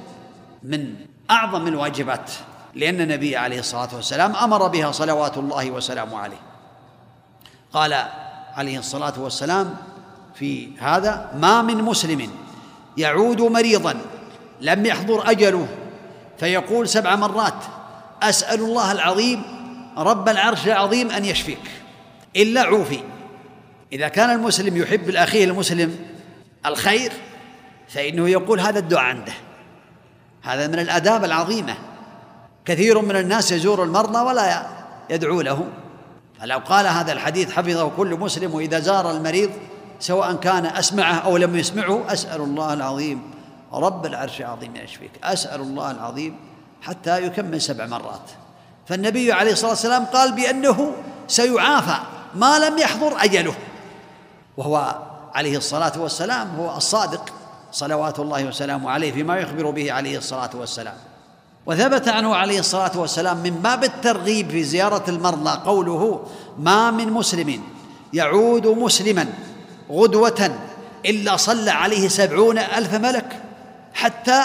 [0.62, 0.94] من
[1.30, 2.30] أعظم الواجبات
[2.74, 6.40] لأن النبي عليه الصلاة والسلام أمر بها صلوات الله وسلامه عليه.
[7.72, 8.04] قال
[8.54, 9.74] عليه الصلاة والسلام
[10.34, 12.30] في هذا ما من مسلم
[12.96, 14.00] يعود مريضا
[14.60, 15.68] لم يحضر أجله.
[16.38, 17.64] فيقول سبع مرات
[18.22, 19.42] أسأل الله العظيم
[19.96, 21.70] رب العرش العظيم أن يشفيك
[22.36, 23.00] إلا عوفي.
[23.92, 25.98] إذا كان المسلم يحب الأخيه المسلم
[26.66, 27.12] الخير
[27.88, 29.32] فإنه يقول هذا الدعاء عنده.
[30.42, 31.74] هذا من الأداب العظيمة.
[32.64, 34.66] كثير من الناس يزور المرضى ولا
[35.10, 35.68] يدعو له.
[36.40, 39.50] فلو قال هذا الحديث حفظه كل مسلم واذا زار المريض
[40.00, 43.22] سواء كان أسمعه أو لم يسمعه أسأل الله العظيم
[43.72, 45.10] رب العرش العظيم يشفيك.
[45.24, 46.36] أسأل الله العظيم
[46.82, 48.30] حتى يكمل سبع مرات.
[48.88, 50.92] فالنبي عليه الصلاة والسلام قال بأنه
[51.28, 51.98] سيعافى
[52.34, 53.54] ما لم يحضر أجله.
[54.56, 54.98] وهو
[55.34, 57.32] عليه الصلاة والسلام هو الصادق
[57.72, 60.94] صلوات الله وسلامه عليه فيما يخبر به عليه الصلاة والسلام.
[61.66, 66.26] وثبت عنه عليه الصلاة والسلام من باب الترغيب في زيارة المرضى قوله
[66.58, 67.62] ما من مسلم
[68.12, 69.26] يعود مسلما
[69.90, 70.58] غدوة
[71.06, 73.42] إلا صلى عليه سبعون ألف ملك
[73.94, 74.42] حتى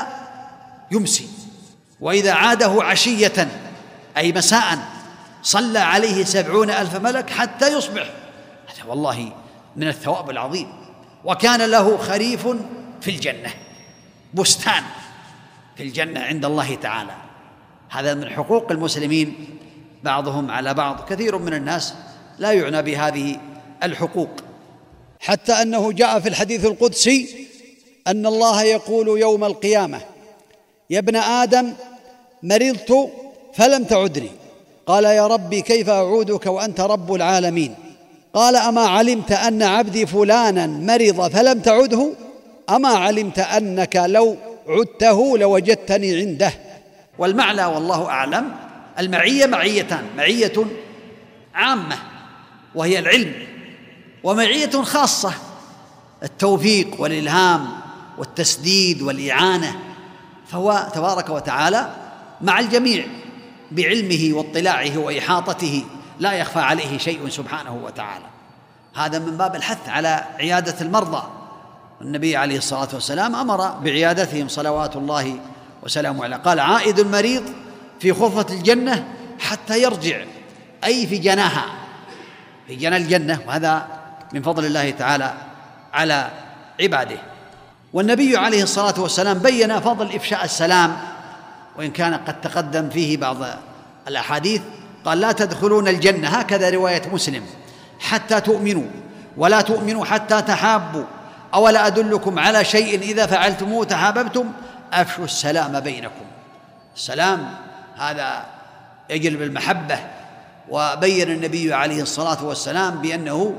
[0.92, 1.30] يمسي.
[2.02, 3.48] وإذا عاده عشية
[4.18, 4.80] أي مساء
[5.44, 8.10] صلى عليه سبعون ألف ملك حتى يصبح.
[8.68, 9.32] هذا والله
[9.76, 10.68] من الثواب العظيم.
[11.26, 12.48] وكان له خريف
[13.02, 13.54] في الجنة
[14.34, 14.84] بستان
[15.76, 17.16] في الجنة عند الله تعالى.
[17.90, 19.58] هذا من حقوق المسلمين.
[20.04, 21.94] بعضهم على بعض كثير من الناس
[22.40, 23.40] لا يعنى بهذه
[23.84, 24.30] الحقوق.
[25.20, 27.48] حتى أنه جاء في الحديث القدسي
[28.08, 30.02] أن الله يقول يوم القيامة
[30.90, 31.74] يا ابن آدم
[32.44, 33.12] مرضت
[33.60, 34.32] فلم تعدني.
[34.88, 37.76] قال يا ربي كيف أعودك وأنت رب العالمين؟
[38.34, 42.12] قال أما علمت أن عبدي فلانا مرض فلم تعده؟
[42.70, 44.38] أما علمت أنك لو
[44.68, 46.54] عدته لوجدتني عنده.
[47.18, 48.52] والمعنى والله أعلم
[49.00, 50.54] المعية معيتان معية
[51.56, 51.96] عامة
[52.76, 53.34] وهي العلم
[54.24, 55.34] ومعية خاصة
[56.24, 57.68] التوفيق والإلهام
[58.18, 59.76] والتسديد والإعانة
[60.48, 61.90] فهو تبارك وتعالى
[62.42, 63.06] مع الجميع.
[63.72, 65.86] بعلمه واطلاعه وإحاطته
[66.20, 68.26] لا يخفى عليه شيء سبحانه وتعالى.
[68.96, 71.24] هذا من باب الحث على عيادة المرضى.
[72.02, 75.40] النبي عليه الصلاة والسلام أمر بعيادتهم صلوات الله
[75.84, 76.36] وسلامه عليه.
[76.36, 77.44] قال عائد المريض
[78.00, 79.08] في خفة الجنة
[79.40, 80.18] حتى يرجع.
[80.84, 81.66] أي في جناها.
[82.68, 83.40] في جنى الجنة.
[83.48, 83.88] وهذا
[84.34, 85.34] من فضل الله تعالى
[85.94, 86.30] على
[86.82, 87.18] عباده.
[87.94, 90.98] والنبي عليه الصلاة والسلام بين فضل إفشاء السلام
[91.80, 93.38] وإن كان قد تقدم فيه بعض
[94.08, 94.62] الأحاديث
[95.06, 97.44] قال لا تدخلون الجنة هكذا رواية مسلم
[98.00, 98.86] حتى تؤمنوا
[99.38, 101.04] ولا تؤمنوا حتى تحابوا
[101.54, 104.52] أولا أدلكم على شيء إذا فعلتموه تحاببتم
[104.94, 106.26] أفشوا السلام بينكم.
[106.96, 107.50] السلام
[107.98, 108.46] هذا
[109.10, 110.00] يجلب المحبة
[110.70, 113.56] وبين النبي عليه الصلاة والسلام بأنه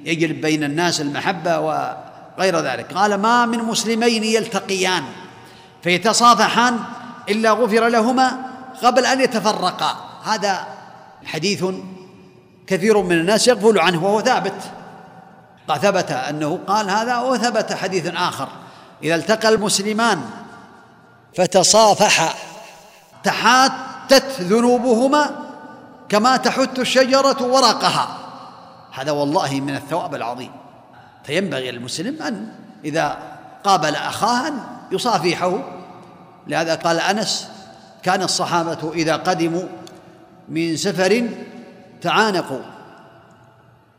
[0.00, 2.92] يجلب بين الناس المحبة وغير ذلك.
[2.92, 5.02] قال ما من مسلمين يلتقيان
[5.82, 6.78] فيتصافحان
[7.30, 8.38] إلا غفر لهما
[8.82, 9.96] قبل أن يتفرقا.
[10.24, 10.66] هذا
[11.24, 11.64] حديث
[12.66, 14.62] كثير من الناس يغفل عنه وهو ثابت.
[15.82, 18.48] ثبت أنه قال هذا وثبت حديث آخر.
[19.02, 20.20] إذا التقى المسلمان
[21.36, 22.34] فتصافحا
[23.24, 25.30] تحاتت ذنوبهما
[26.08, 28.18] كما تحت الشجرة ورقها.
[28.92, 30.50] هذا والله من الثواب العظيم.
[31.24, 32.48] فينبغي للمسلم أن
[32.84, 33.18] إذا
[33.64, 34.60] قابل أخاه أن
[34.92, 35.77] يصافحه.
[36.48, 37.48] لهذا قال أنس
[38.02, 39.64] كان الصحابة إذا قدموا
[40.48, 41.28] من سفر
[42.02, 42.60] تعانقوا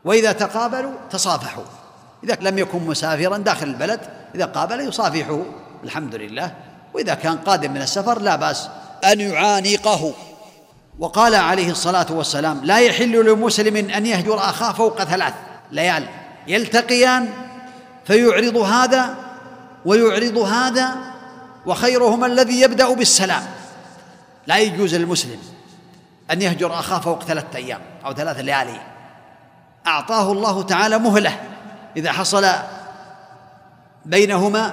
[0.04, 1.64] وإذا تقابلوا تصافحوا.
[2.24, 4.00] إذا لم يكن مسافرا داخل البلد
[4.34, 5.42] إذا قابل يصافحه
[5.84, 6.54] الحمد لله.
[6.94, 8.68] وإذا كان قادم من السفر لا بأس
[9.04, 10.12] أن يعانقه.
[10.98, 15.34] وقال عليه الصلاة والسلام لا يحل لمسلم أن يهجر أخاه فوق ثلاث
[15.72, 16.06] ليال
[16.46, 17.28] يلتقيان
[18.04, 19.14] فيعرض هذا
[19.84, 21.09] ويعرض هذا
[21.66, 23.42] وخيرهما الذي يبدأ بالسلام.
[24.46, 25.38] لا يجوز للمسلم
[26.30, 28.80] أن يهجر أخاه فوق ثلاثة أيام أو ثلاث ليالي.
[29.86, 31.40] أعطاه الله تعالى مهلة
[31.96, 32.46] إذا حصل
[34.04, 34.72] بينهما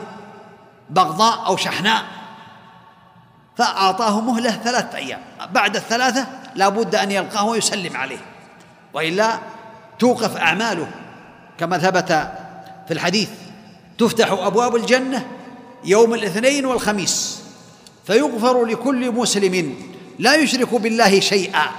[0.89, 2.03] بغضاء أو شحناء.
[3.57, 5.19] فأعطاه مهلة ثلاثة أيام.
[5.51, 8.19] بعد الثلاثة لا بد أن يلقاه ويسلم عليه.
[8.93, 9.39] وإلا
[9.99, 10.88] توقف أعماله.
[11.57, 12.11] كما ثبت
[12.88, 13.29] في الحديث
[13.97, 15.25] تفتح أبواب الجنة
[15.88, 17.41] يوم الاثنين والخميس
[18.07, 19.75] فيغفر لكل مسلم
[20.19, 21.69] لا يشرك بالله شيئا.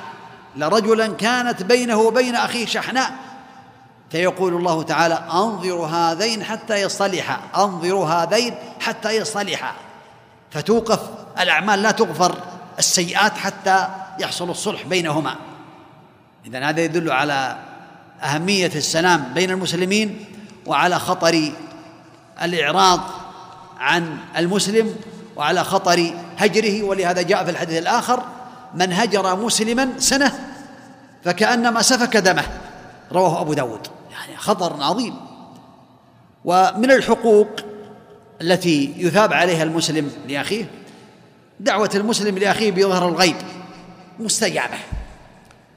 [0.56, 3.12] لرجلا كانت بينه وبين أخيه شحناء
[4.10, 9.72] فيقول الله تعالى أنظر هذين حتى يصطلحا أنظر هذين حتى يصطلحا
[10.50, 11.00] فتوقف
[11.40, 12.34] الأعمال لا تغفر
[12.78, 13.88] السيئات حتى
[14.20, 15.36] يحصل الصلح بينهما.
[16.46, 17.58] إذا هذا يدل على
[18.22, 20.24] أهمية السلام بين المسلمين
[20.66, 21.52] وعلى خطر
[22.42, 23.00] الإعراض
[23.78, 24.96] عن المسلم
[25.36, 28.22] وعلى خطر هجره ولهذا جاء في الحديث الآخر
[28.74, 30.32] من هجر مسلما سنة
[31.24, 32.44] فكأنما سفك دمه.
[33.12, 33.86] رواه أبو داود.
[34.10, 35.14] يعني خطر عظيم.
[36.44, 37.48] ومن الحقوق
[38.40, 40.64] التي يثاب عليها المسلم لأخيه
[41.60, 43.36] دعوة المسلم لأخيه بظهر الغيب
[44.18, 44.78] مستجابة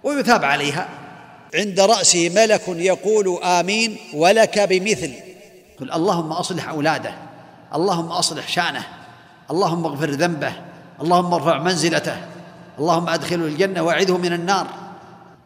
[0.03, 0.89] ويثاب عليها
[1.55, 5.11] عند راسه ملك يقول آمين ولك بمثل.
[5.79, 7.30] قل اللهم أصلح أولاده.
[7.75, 8.83] اللهم أصلح شأنه
[9.51, 10.53] اللهم اغفر ذنبه
[11.01, 12.17] اللهم ارفع منزلته
[12.79, 14.67] اللهم أدخله الجنة وأعذه من النار.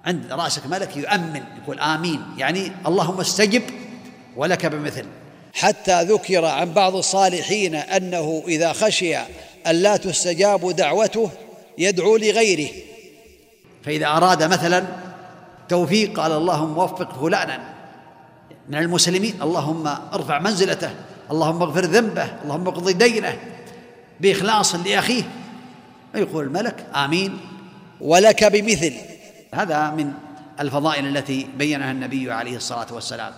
[0.06, 2.22] عند رأسك ملك يؤمن يقول آمين.
[2.38, 3.64] يعني اللهم استجب
[4.36, 5.06] ولك بمثل.
[5.54, 9.18] حتى ذكر عن بعض الصالحين أنه إذا خشي
[9.68, 11.32] أن لا تستجاب دعوته
[11.78, 12.72] يدعو لغيره.
[13.84, 14.86] فإذا أراد مثلا
[15.70, 17.60] توفيق قال اللهم وفق فلانا.
[18.70, 20.90] من المسلمين اللهم ارفع منزلته.
[21.32, 23.38] اللهم اغفر ذنبه اللهم اقضي دينه
[24.20, 25.24] بإخلاص لأخيه.
[26.16, 27.40] يقول الملك؟ آمين.
[28.02, 28.94] ولك بمثل.
[29.54, 30.14] هذا من
[30.60, 33.34] الفضائل التي بينها النبي عليه الصلاة والسلام.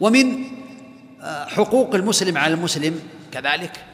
[0.00, 0.44] ومن
[1.22, 3.00] آه، حقوق المسلم على المسلم
[3.32, 3.84] كذلك.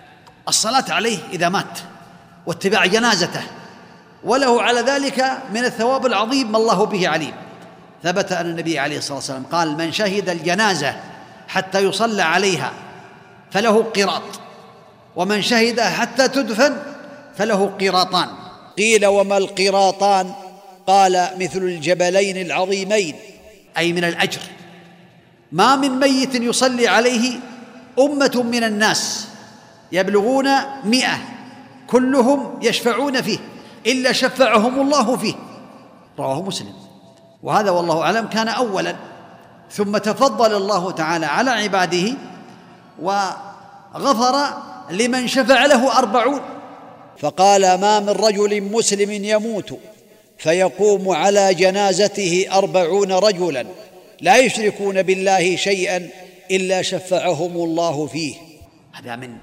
[0.48, 1.78] الصلاة عليه إذا مات
[2.46, 3.42] واتباع جنازته.
[4.24, 7.34] وله على ذلك من الثواب العظيم ما الله به عليم.
[8.02, 10.96] ثبت أن النبي عليه الصلاة والسلام قال من شهد الجنازة
[11.48, 12.72] حتى يصلى عليها
[13.50, 14.22] فله قراط.
[15.16, 16.76] ومن شهدها حتى تدفن
[17.36, 18.28] فله قراطان.
[18.78, 20.32] قيل وما القراطان؟
[20.86, 23.16] قال مثل الجبلين العظيمين.
[23.78, 24.40] أي من الأجر.
[25.52, 27.38] ما من ميت يصلي عليه
[27.98, 29.28] أمة من الناس
[29.92, 30.48] يبلغون
[30.84, 31.18] مئة
[31.86, 33.38] كلهم يشفعون فيه
[33.86, 35.34] إلا شفعهم الله فيه.
[36.18, 36.74] رواه مسلم.
[37.42, 38.96] وهذا والله أعلم كان اولا.
[39.70, 42.12] ثم تفضل الله تعالى على عباده
[43.02, 44.48] وغفر
[44.90, 46.40] لمن شفع له أربعون.
[47.18, 49.78] فقال ما من رجل مسلم يموت
[50.38, 53.66] فيقوم على جنازته أربعون رجلا
[54.20, 56.08] لا يشركون بالله شيئا
[56.50, 58.34] إلا شفعهم الله فيه.
[58.92, 59.36] هذا من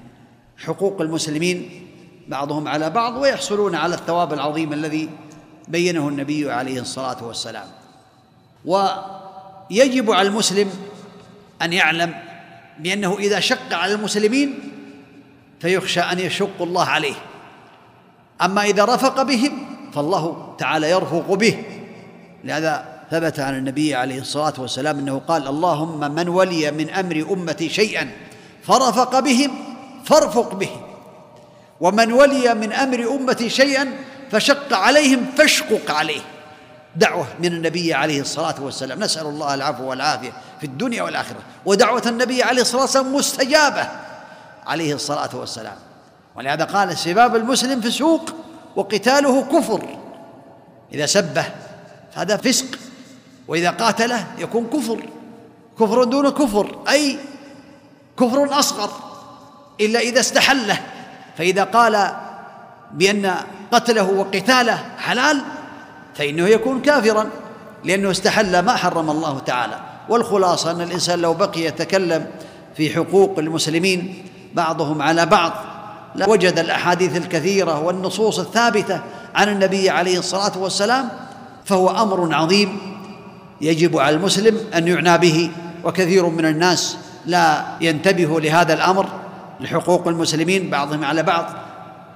[0.56, 1.86] حقوق المسلمين
[2.28, 5.08] بعضهم على بعض ويحصلون على الثواب العظيم الذي
[5.68, 7.66] بينه النبي عليه الصلاة والسلام.
[8.64, 10.70] ويجب على المسلم
[11.62, 12.14] أن يعلم
[12.78, 14.58] بأنه إذا شق على المسلمين
[15.60, 17.14] فيخشى أن يشق الله عليه.
[18.42, 21.64] أما إذا رفق بهم فالله تعالى يرفق به.
[22.44, 27.68] لهذا ثبت عن النبي عليه الصلاة والسلام أنه قال اللهم من ولي من أمر أمتي
[27.68, 28.10] شيئا
[28.62, 29.50] فرفق بهم
[30.04, 30.70] فارفق به
[31.80, 33.92] ومن ولي من أمر أمتي شيئا
[34.30, 36.20] فشق عليهم فاشقق عليه.
[36.96, 39.00] دعوة من النبي عليه الصلاة والسلام.
[39.00, 41.38] نسأل الله العفو والعافية في الدنيا والآخرة.
[41.66, 43.88] ودعوة النبي عليه الصلاة والسلام مستجابة
[44.66, 45.76] عليه الصلاة والسلام.
[46.36, 48.30] ولهذا قال سباب المسلم فسوق
[48.76, 49.98] وقتاله كفر.
[50.92, 51.44] إذا سبه
[52.14, 52.78] فهذا فسق
[53.48, 55.08] وإذا قاتله يكون كفر.
[55.80, 57.18] كفر دون كفر أي
[58.18, 58.90] كفر أصغر.
[59.80, 60.80] إلا إذا استحله.
[61.38, 62.16] فإذا قال
[62.92, 63.34] بأن
[63.72, 65.42] قتله وقتاله حلال
[66.14, 67.26] فإنه يكون كافرا
[67.84, 69.80] لأنه استحل ما حرم الله تعالى.
[70.08, 72.26] والخلاصة أن الإنسان لو بقي يتكلم
[72.76, 75.52] في حقوق المسلمين بعضهم على بعض
[76.14, 79.00] لوجد الأحاديث الكثيرة والنصوص الثابتة
[79.34, 81.08] عن النبي عليه الصلاة والسلام
[81.64, 82.78] فهو أمر عظيم
[83.60, 85.50] يجب على المسلم أن يعنى به.
[85.84, 86.96] وكثير من الناس
[87.26, 89.06] لا ينتبه لهذا الأمر
[89.60, 91.46] لحقوق المسلمين بعضهم على بعض.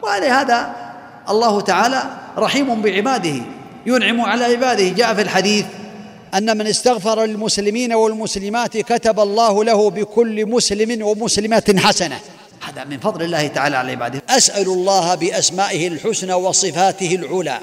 [0.03, 0.75] ولهذا
[1.29, 2.03] الله تعالى
[2.39, 3.43] رحيم بعباده.
[3.89, 4.89] ينعم على عباده.
[4.89, 5.65] جاء في الحديث
[6.35, 12.19] أن من استغفر للمسلمين والمسلمات كتب الله له بكل مسلم ومسلمه حسنة.
[12.69, 14.23] هذا من فضل الله تعالى على عباده.
[14.29, 17.59] أسأل الله بأسمائه الحسنى وصفاته العلى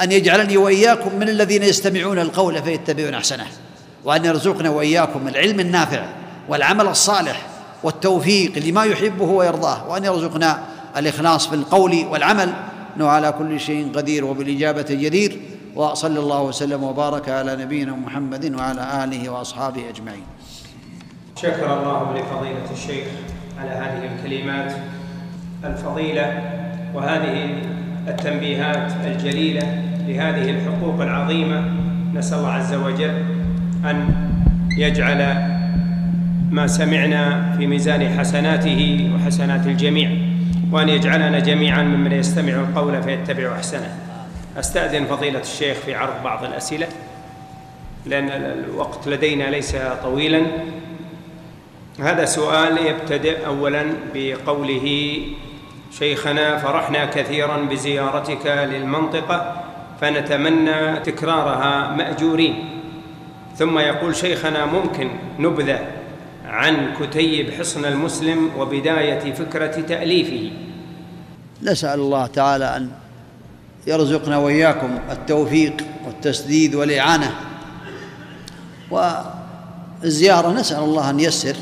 [0.00, 3.46] أن يجعلني وإياكم من الذين يستمعون القول فيتبعون أحسنه
[4.04, 6.06] وأن يرزقنا وإياكم العلم النافع
[6.48, 7.46] والعمل الصالح
[7.82, 10.62] والتوفيق لما يحبه ويرضاه وأن يرزقنا
[10.96, 12.52] الإخلاص في القول والعمل.
[12.96, 15.40] إنه على كل شيء قدير وبالإجابة جدير.
[15.76, 20.22] وصلى الله وسلم وبارك على نبينا محمد وعلى آله وأصحابه أجمعين.
[21.36, 23.06] شكر الله لفضيلة الشيخ
[23.60, 24.72] على هذه الكلمات
[25.64, 26.26] الفضيلة
[26.94, 27.62] وهذه
[28.08, 29.62] التنبيهات الجليلة
[30.08, 31.64] لهذه الحقوق العظيمة
[32.14, 33.24] نسأل الله عز وجل
[33.84, 34.14] أن
[34.76, 35.18] يجعل
[36.50, 40.10] ما سمعنا في ميزان حسناته وحسنات الجميع
[40.72, 44.09] وأن يجعلنا جميعا ممن يستمع القول فيتبع أحسنه
[44.58, 46.88] أستأذن فضيلة الشيخ في عرض بعض الأسئلة
[48.06, 50.46] لأن الوقت لدينا ليس طويلا.
[52.00, 55.18] هذا سؤال يبتدئ أولا بقوله
[55.98, 59.62] شيخنا فرحنا كثيرا بزيارتك للمنطقة
[60.00, 62.68] فنتمنى تكرارها مأجورين.
[63.56, 65.80] ثم يقول شيخنا ممكن نبذة
[66.46, 70.50] عن كتيب حصن المسلم وبداية فكرة تأليفه؟
[71.62, 72.90] نسأل الله تعالى أن
[73.86, 75.76] يرزقنا وإياكم التوفيق
[76.06, 77.34] والتسديد والإعانة.
[78.90, 81.56] والزيارة نسأل الله أن يسر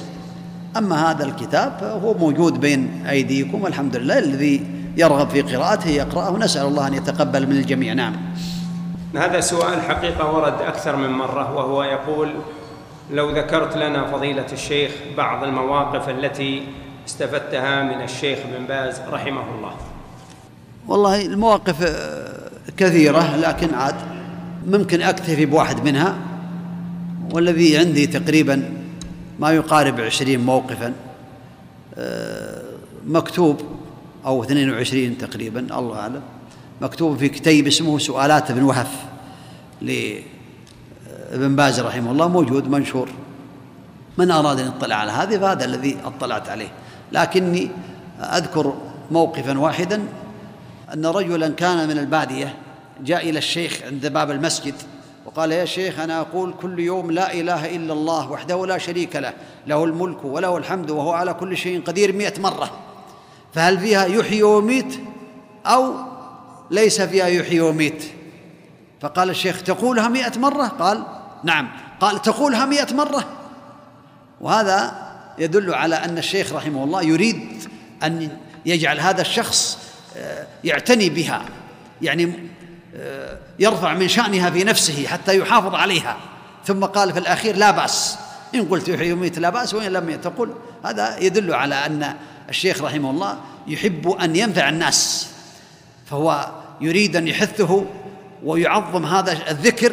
[0.76, 4.66] أما هذا الكتاب فهو موجود بين أيديكم والحمد لله الذي
[4.96, 6.38] يرغب في قراءته يقرأه.
[6.38, 7.92] نسأل الله أن يتقبل من الجميع.
[7.92, 8.16] نعم.
[9.16, 12.30] هذا سؤال حقيقة ورد أكثر من مرة وهو يقول
[13.10, 16.62] لو ذكرت لنا فضيلة الشيخ بعض المواقف التي
[17.06, 19.74] استفدتها من الشيخ بن باز رحمه الله.
[20.88, 21.96] والله المواقف
[22.76, 23.94] كثيرة لكن عاد
[24.66, 26.18] ممكن أكتفي بواحد منها
[27.32, 28.70] والذي عندي تقريبا
[29.40, 30.92] ما يقارب عشرين موقفا
[31.94, 32.62] آه،
[33.06, 33.60] مكتوب
[34.26, 36.22] أو اثنين وعشرين تقريبا الله أعلم
[36.80, 38.90] مكتوب في كتيب اسمه سؤالات ابن وهف
[39.82, 43.08] لابن باز رحمه الله موجود منشور.
[44.18, 46.68] من أراد أن يطلع على هذه؟ فهذا الذي أطلعت عليه.
[47.12, 47.70] لكني
[48.20, 48.74] أذكر
[49.10, 50.02] موقفا واحدا
[50.92, 52.54] أن رجلا كان من البادية
[53.00, 54.74] جاء إلى الشيخ عند باب المسجد
[55.26, 59.32] وقال يا شيخ أنا أقول كل يوم لا إله إلا الله وحده لا شريك له
[59.66, 62.70] له الملك وله الحمد وهو على كل شيء قدير مئة مرة.
[63.54, 65.00] فهل فيها يحيي ويميت
[65.66, 65.94] أو
[66.70, 68.04] ليس فيها يحيي ويميت؟
[69.00, 71.02] فقال الشيخ تقولها مئة مرة؟ قال
[71.44, 71.68] نعم.
[72.00, 73.24] قال تقولها مئة مرة.
[74.40, 75.08] وهذا
[75.38, 77.62] يدل على أن الشيخ رحمه الله يريد
[78.02, 79.87] أن يجعل هذا الشخص
[80.64, 81.42] يعتني بها
[82.02, 82.32] يعني
[82.96, 86.16] آه، يرفع من شأنها في نفسه حتى يحافظ عليها.
[86.64, 88.18] ثم قال في الأخير لا بأس.
[88.54, 90.54] إن قلت يحيي ويميت لا بأس وإن لم تقل
[90.84, 92.14] هذا يدل على أن
[92.48, 95.28] الشيخ رحمه الله يحب أن ينفع الناس.
[96.06, 96.50] فهو
[96.80, 97.84] يريد أن يحثه
[98.44, 99.92] ويعظم هذا الذكر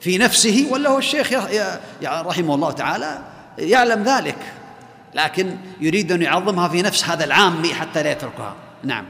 [0.00, 1.32] في نفسه ولا هو الشيخ
[2.02, 3.18] رحمه الله تعالى
[3.58, 4.38] يعلم ذلك.
[5.14, 8.54] لكن يريد أن يعظمها في نفس هذا العامي حتى لا يتركها.
[8.84, 9.04] نعم.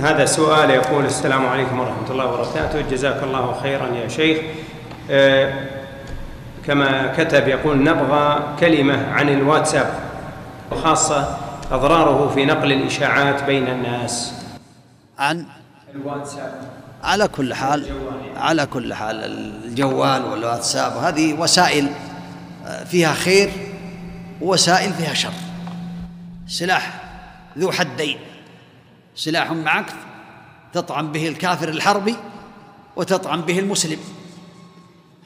[0.00, 2.80] هذا سؤال يقول السلام عليكم ورحمة الله وبركاته.
[2.80, 4.38] جزاك الله خيرا يا شيخ.
[5.10, 5.68] آه
[6.66, 9.94] كما كتب يقول نبغى كلمة عن الواتساب
[10.72, 11.38] وخاصة
[11.70, 14.32] أضراره في نقل الإشاعات بين الناس.
[15.18, 15.46] عن
[15.94, 16.60] الواتساب.
[17.04, 17.86] على كل حال
[18.36, 20.96] على كل حال الجوال والواتساب.
[20.96, 21.88] هذه وسائل
[22.66, 23.50] آه، فيها خير
[24.40, 25.32] ووسائل فيها شر.
[26.48, 27.02] سلاح
[27.58, 28.18] ذو حدين.
[29.14, 29.92] سلاح معك
[30.72, 32.16] تطعن به الكافر الحربي
[32.96, 33.98] وتطعن به المسلم.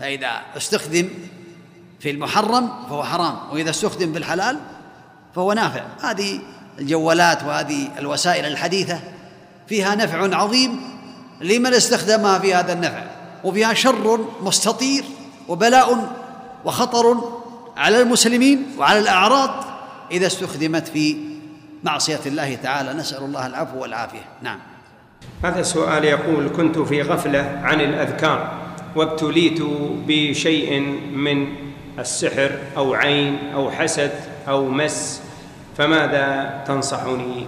[0.00, 1.08] فإذا استخدم
[2.00, 4.60] في المحرم فهو حرام وإذا استخدم في الحلال
[5.34, 5.84] فهو نافع.
[6.02, 6.40] هذه
[6.78, 9.00] الجوالات وهذه الوسائل الحديثة
[9.68, 10.80] فيها نفع عظيم
[11.40, 13.04] لمن استخدمها في هذا النفع
[13.44, 15.04] وفيها شر مستطير
[15.48, 16.12] وبلاء
[16.64, 17.32] وخطر
[17.76, 19.64] على المسلمين وعلى الأعراض
[20.10, 21.16] إذا استخدمت في
[21.84, 22.92] معصية الله تعالى.
[22.92, 24.24] نسأل الله العفو والعافية.
[24.42, 24.58] نعم.
[25.44, 28.58] هذا السؤال يقول كنت في غفلة عن الأذكار
[28.96, 29.62] وابتليت
[30.06, 30.80] بشيء
[31.12, 31.46] من
[31.98, 34.10] السحر أو عين أو حسد
[34.48, 35.20] أو مس
[35.78, 37.46] فماذا تنصحني؟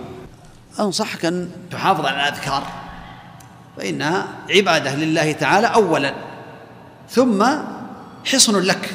[0.81, 2.62] أنصحك أن تحافظ على الأذكار
[3.76, 6.14] فإنها عبادة لله تعالى أولا
[7.11, 7.47] ثم
[8.24, 8.91] حصن لك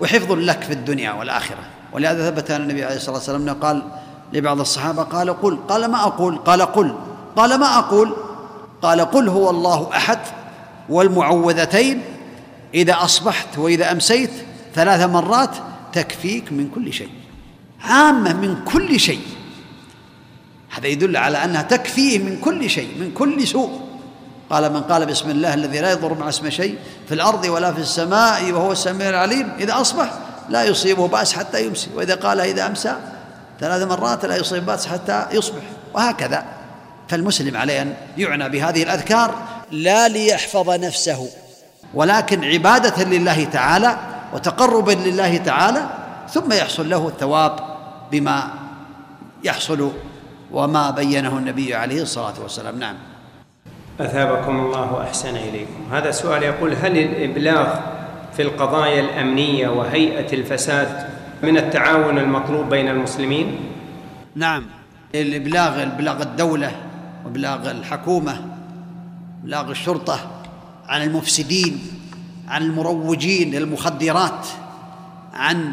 [0.00, 1.64] وحفظ لك في الدنيا والآخرة.
[1.92, 3.82] ولهذا ثبت أن النبي عليه الصلاة والسلام قال
[4.32, 6.94] لبعض الصحابة قال قل قال ما أقول؟ قال قل.
[7.36, 8.16] قال ما أقول؟
[8.82, 10.18] قال قل هو الله أحد
[10.88, 12.02] والمعوذتين
[12.74, 14.30] إذا أصبحت وإذا أمسيت
[14.74, 15.50] ثلاث مرات
[15.92, 17.10] تكفيك من كل شيء
[17.80, 19.22] عامة من كل شيء.
[20.70, 23.80] هذا يدل على أنها تكفيه من كل شيء من كل سوء.
[24.50, 27.80] قال من قال بسم الله الذي لا يضر مع اسم شيء في الأرض ولا في
[27.80, 30.12] السماء وهو السميع العليم إذا أصبح
[30.48, 32.96] لا يصيبه بأس حتى يمسي وإذا قال إذا أمسى
[33.64, 35.62] ثلاث مرات لا يصيب بأس حتى يصبح
[35.94, 36.44] وهكذا.
[37.08, 39.34] فالمسلم عليه أن يعنى بهذه الأذكار
[39.70, 41.28] لا ليحفظ نفسه
[41.94, 43.96] ولكن عبادة لله تعالى
[44.32, 45.86] وتقربا لله تعالى
[46.30, 47.56] ثم يحصل له الثواب
[48.12, 48.50] بما
[49.44, 49.92] يحصل
[50.52, 52.78] وما بينه النبي عليه الصلاة والسلام.
[52.78, 52.96] نعم.
[54.00, 55.92] أثابكم الله أحسن إليكم.
[55.92, 57.74] هذا السؤال يقول هل الإبلاغ
[58.36, 61.13] في القضايا الأمنية وهيئة الفساد
[61.44, 63.56] من التعاون المطلوب بين المسلمين؟
[64.36, 64.66] نعم.
[65.14, 66.72] الإبلاغ إبلاغ الدولة
[67.24, 68.36] وإبلاغ الحكومة
[69.42, 70.42] إبلاغ الشرطة
[70.88, 71.78] عن المفسدين
[72.48, 74.46] عن المروجين للمخدرات
[75.34, 75.72] عن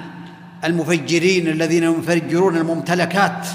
[0.64, 3.48] المفجرين الذين يفجرون الممتلكات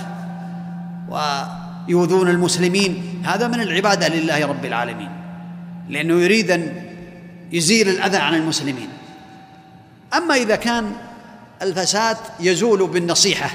[1.09, 3.23] ويؤذون المسلمين.
[3.25, 5.11] هذا من العبادة لله رب العالمين
[5.89, 6.83] لأنه يريد أن
[7.53, 8.89] يزيل الأذى عن المسلمين.
[10.17, 10.93] أما إذا كان
[11.63, 13.51] الفساد يزول بالنصيحة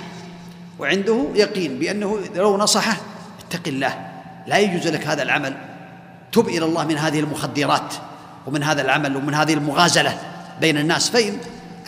[0.79, 2.97] وعنده يقين بأنه لو نصحه
[3.47, 4.11] اتق الله
[4.47, 5.57] لا يجوز لك هذا العمل.
[6.31, 7.93] تب إلى الله من هذه المخدرات
[8.47, 10.17] ومن هذا العمل ومن هذه المغازلة
[10.61, 11.09] بين الناس.
[11.09, 11.37] فإن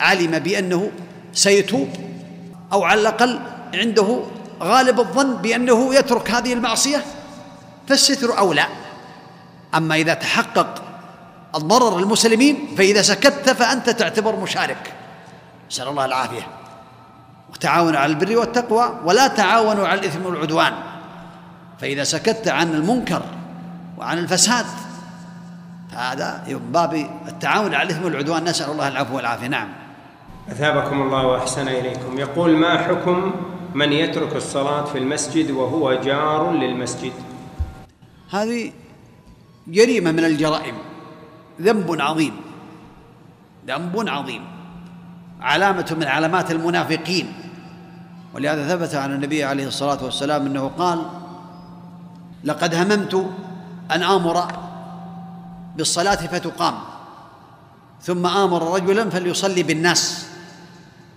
[0.00, 0.90] علم بأنه
[1.32, 1.88] سيتوب
[2.72, 3.40] أو على الأقل
[3.74, 4.20] عنده
[4.62, 7.04] غالب الظن بأنه يترك هذه المعصية
[7.88, 8.66] فالستر أولى.
[9.74, 10.82] أما إذا تحقق
[11.54, 14.92] الضرر المسلمين فإذا سكت فأنت تعتبر مشارك.
[15.70, 16.46] نسأل الله العافية.
[17.52, 20.72] وتعاونوا على البر والتقوى ولا تعاونوا على الإثم والعدوان.
[21.80, 23.22] فإذا سكت عن المنكر
[23.98, 24.66] وعن الفساد
[25.92, 26.94] فهذا من باب
[27.28, 28.44] التعاون على الإثم والعدوان.
[28.44, 29.46] نسأل الله العفو والعافية.
[29.46, 29.68] نعم.
[30.48, 32.18] أثابكم الله وأحسن إليكم.
[32.18, 33.34] يقول ما حكم
[33.74, 37.12] من يترك الصلاة في المسجد وهو جار للمسجد?
[38.30, 38.72] هذه
[39.66, 40.74] جريمة من الجرائم.
[41.60, 42.36] ذنب عظيم.
[43.66, 44.53] ذنب عظيم.
[45.44, 47.32] علامة من علامات المنافقين.
[48.34, 51.06] ولهذا ثبت عن النبي عليه الصلاة والسلام أنه قال
[52.44, 53.26] لقد هممت
[53.90, 54.46] أن آمر
[55.76, 56.74] بالصلاة فتقام
[58.02, 60.26] ثم آمر رجلا فليصلي بالناس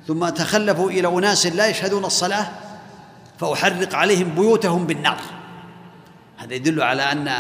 [0.08, 2.48] ثم تخلفوا إلى أناس لا يشهدون الصلاة
[3.40, 5.18] فأحرق عليهم بيوتهم بالنار.
[6.38, 7.32] هذا يدل على أن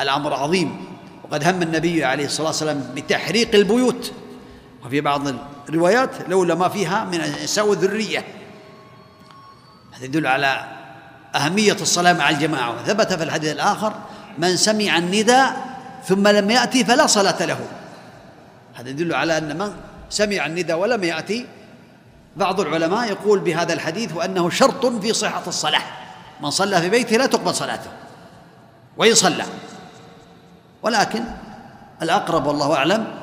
[0.00, 0.84] الأمر عظيم.
[1.24, 4.12] وقد هم النبي عليه الصلاة والسلام بتحريق البيوت.
[4.84, 5.22] وفي بعض
[5.68, 8.24] الروايات لولا ما فيها من النساء والذريه
[9.92, 10.64] هذا يدل على
[11.34, 12.70] أهمية الصلاة مع الجماعة.
[12.70, 13.92] وثبت في الحديث الآخر
[14.38, 17.58] من سمع النداء ثم لم يأتي فلا صلاة له.
[18.74, 19.72] هذا يدل على أن من
[20.10, 21.46] سمع النداء ولم يأتي
[22.36, 25.82] بعض العلماء يقول بهذا الحديث وأنه شرط في صحة الصلاة.
[26.40, 27.90] من صلى في بيته لا تقبل صلاته.
[28.96, 29.44] وإن صلى.
[30.82, 31.24] ولكن
[32.02, 33.19] الأقرب والله أعلم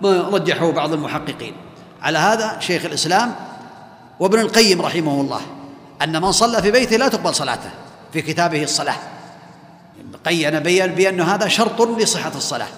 [0.00, 1.54] ما رجحه بعض المحققين.
[2.02, 3.34] على هذا شيخ الإسلام
[4.20, 5.40] وابن القيم رحمه الله
[6.02, 7.70] أن من صلى في بيته لا تقبل صلاته
[8.12, 8.96] في كتابه الصلاة.
[10.26, 12.68] قين بين بأن هذا شرط لصحة الصلاة.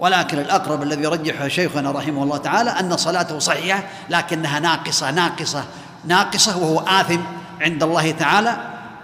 [0.00, 5.64] ولكن الأقرب الذي رجحه شيخنا رحمه الله تعالى أن صلاته صحيحة لكنها ناقصة ناقصة
[6.04, 7.20] ناقصة وهو آثم
[7.60, 8.56] عند الله تعالى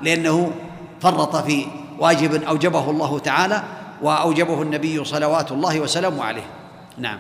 [0.02, 0.52] لأنه
[1.00, 1.66] فرط في
[1.98, 3.62] واجب أوجبه الله تعالى
[4.02, 6.55] وأوجبه النبي صلوات الله وسلامه عليه.
[6.99, 7.18] نعم.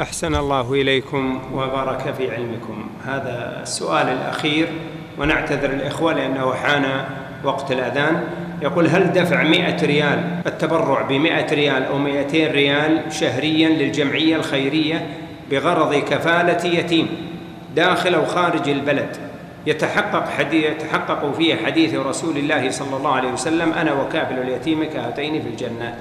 [0.00, 2.90] أحسن الله إليكم وبارك في علمكم.
[3.06, 4.68] هذا السؤال الأخير
[5.18, 7.04] ونعتذر الإخوة لأنه حان
[7.44, 8.24] وقت الأذان.
[8.62, 15.06] يقول هل دفع مئة ريال التبرع بمئة ريال أو مئتين ريال شهريا للجمعية الخيرية
[15.50, 17.08] بغرض كفالة يتيم
[17.76, 19.16] داخل أو خارج البلد؟
[19.66, 25.42] يتحقق حديث يتحقق فيه حديث رسول الله صلى الله عليه وسلم أنا وكافل اليتيم كهاتين
[25.42, 25.98] في الجنة.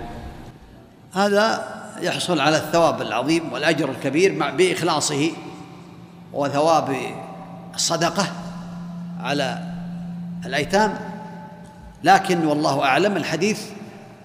[1.13, 5.31] هذا يحصل على الثواب العظيم والأجر الكبير مع بإخلاصه
[6.33, 6.95] وثواب
[7.75, 8.27] الصدقة
[9.19, 9.63] على
[10.45, 10.99] الأيتام.
[12.03, 13.61] لكن والله أعلم الحديث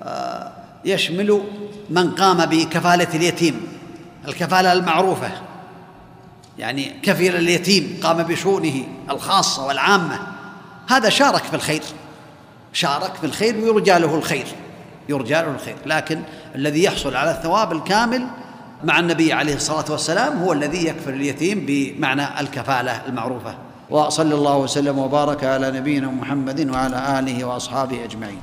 [0.03, 0.53] آه،
[0.85, 1.41] يشمل
[1.91, 3.69] من قام بكفالة اليتيم
[4.29, 5.31] الكفالة المعروفة.
[6.59, 10.19] يعني كفل اليتيم قام بشؤونه الخاصة والعامة.
[10.89, 11.83] هذا شارك في الخير
[12.73, 14.47] شارك في الخير ويرجى له الخير.
[15.09, 15.77] يرجى له الخير.
[15.87, 16.23] لكن
[16.55, 18.27] الذي يحصل على الثواب الكامل
[18.85, 23.55] مع النبي عليه الصلاة والسلام هو الذي يكفل اليتيم بمعنى الكفالة المعروفة.
[23.91, 28.41] وصلى الله وسلم وبارك على نبينا محمد وعلى آله وأصحابه أجمعين.